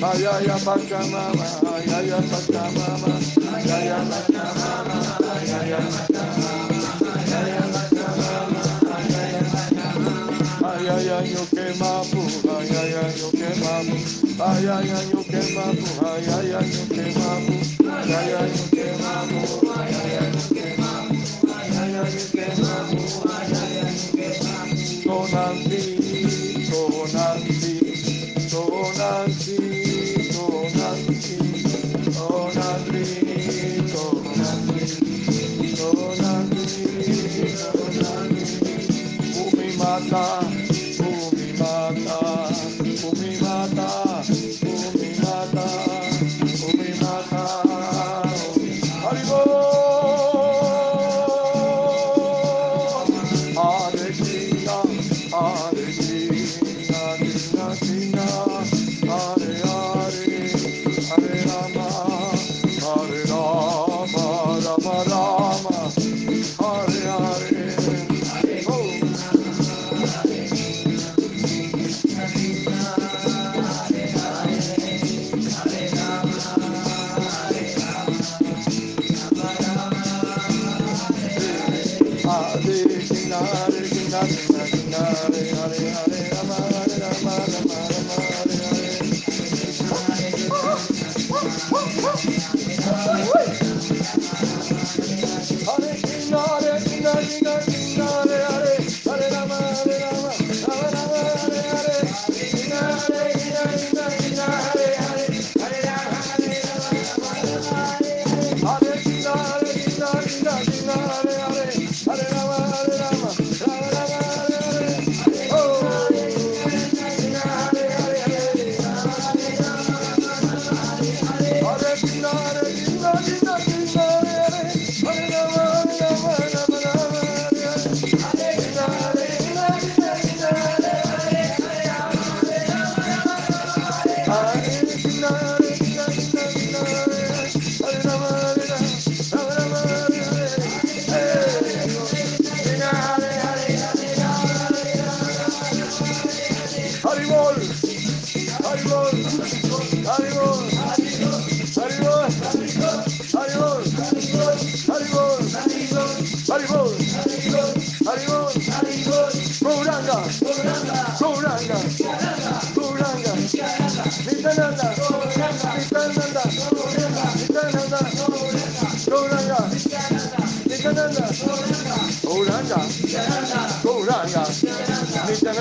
Ayaya 0.00 0.40
ya 0.40 0.56
baka 0.64 1.00
mama, 1.12 1.44
ayaya 1.76 2.00
ya 2.08 2.18
baka 2.24 2.64
mama, 2.72 3.12
ayaya 3.52 3.84
ya 3.84 3.98
baka 4.08 4.44
mama, 4.56 4.96
ayaya 5.28 5.60
ya 5.68 5.80
baka 5.92 6.24
mama, 6.40 6.80
ayaya 7.20 7.52
ya 7.52 7.64
baka 7.68 8.06
mama, 8.16 8.62
ayaya 8.96 9.28
ya 9.28 9.44
baka 9.52 9.88
mama, 10.00 10.32
ayaya 10.72 11.18
yo 11.28 11.44
que 11.52 11.66
mapu, 11.76 12.22
ayaya 12.48 13.04
yo 13.20 13.28
que 13.28 13.50
mapu, 13.60 13.96
ayaya 14.40 14.98
yo 15.12 15.20
que 15.28 15.42
mapu, 15.52 15.88
ayaya 16.00 16.60
yo 16.64 16.82
que 16.88 17.04
mapu, 17.20 17.56
ayaya 17.84 18.40
yo 18.48 18.64
que 18.72 18.86
mapu, 19.04 19.40
ayaya 19.68 20.22
yo 20.32 20.44
que 20.48 20.68
mapu, 20.80 21.20
ayaya 21.44 22.02
yo 22.08 22.24
que 22.32 22.40
ay 22.48 22.89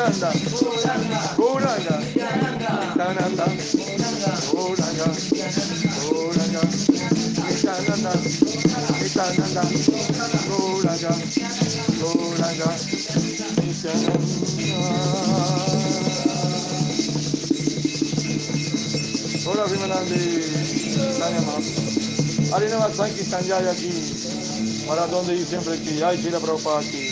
Uranga, 0.09 0.31
Uranga, 1.37 1.95
Uranga, 2.95 3.45
Uranga, 4.57 5.05
Hola, 19.45 19.65
aquí, 23.69 23.91
para 24.87 25.05
donde 25.05 25.37
yo 25.37 25.45
siempre 25.45 25.79
que 25.81 26.03
hay 26.03 26.17
que 26.17 26.29
ir 26.29 26.35
a 26.35 26.39
aquí. 26.79 27.08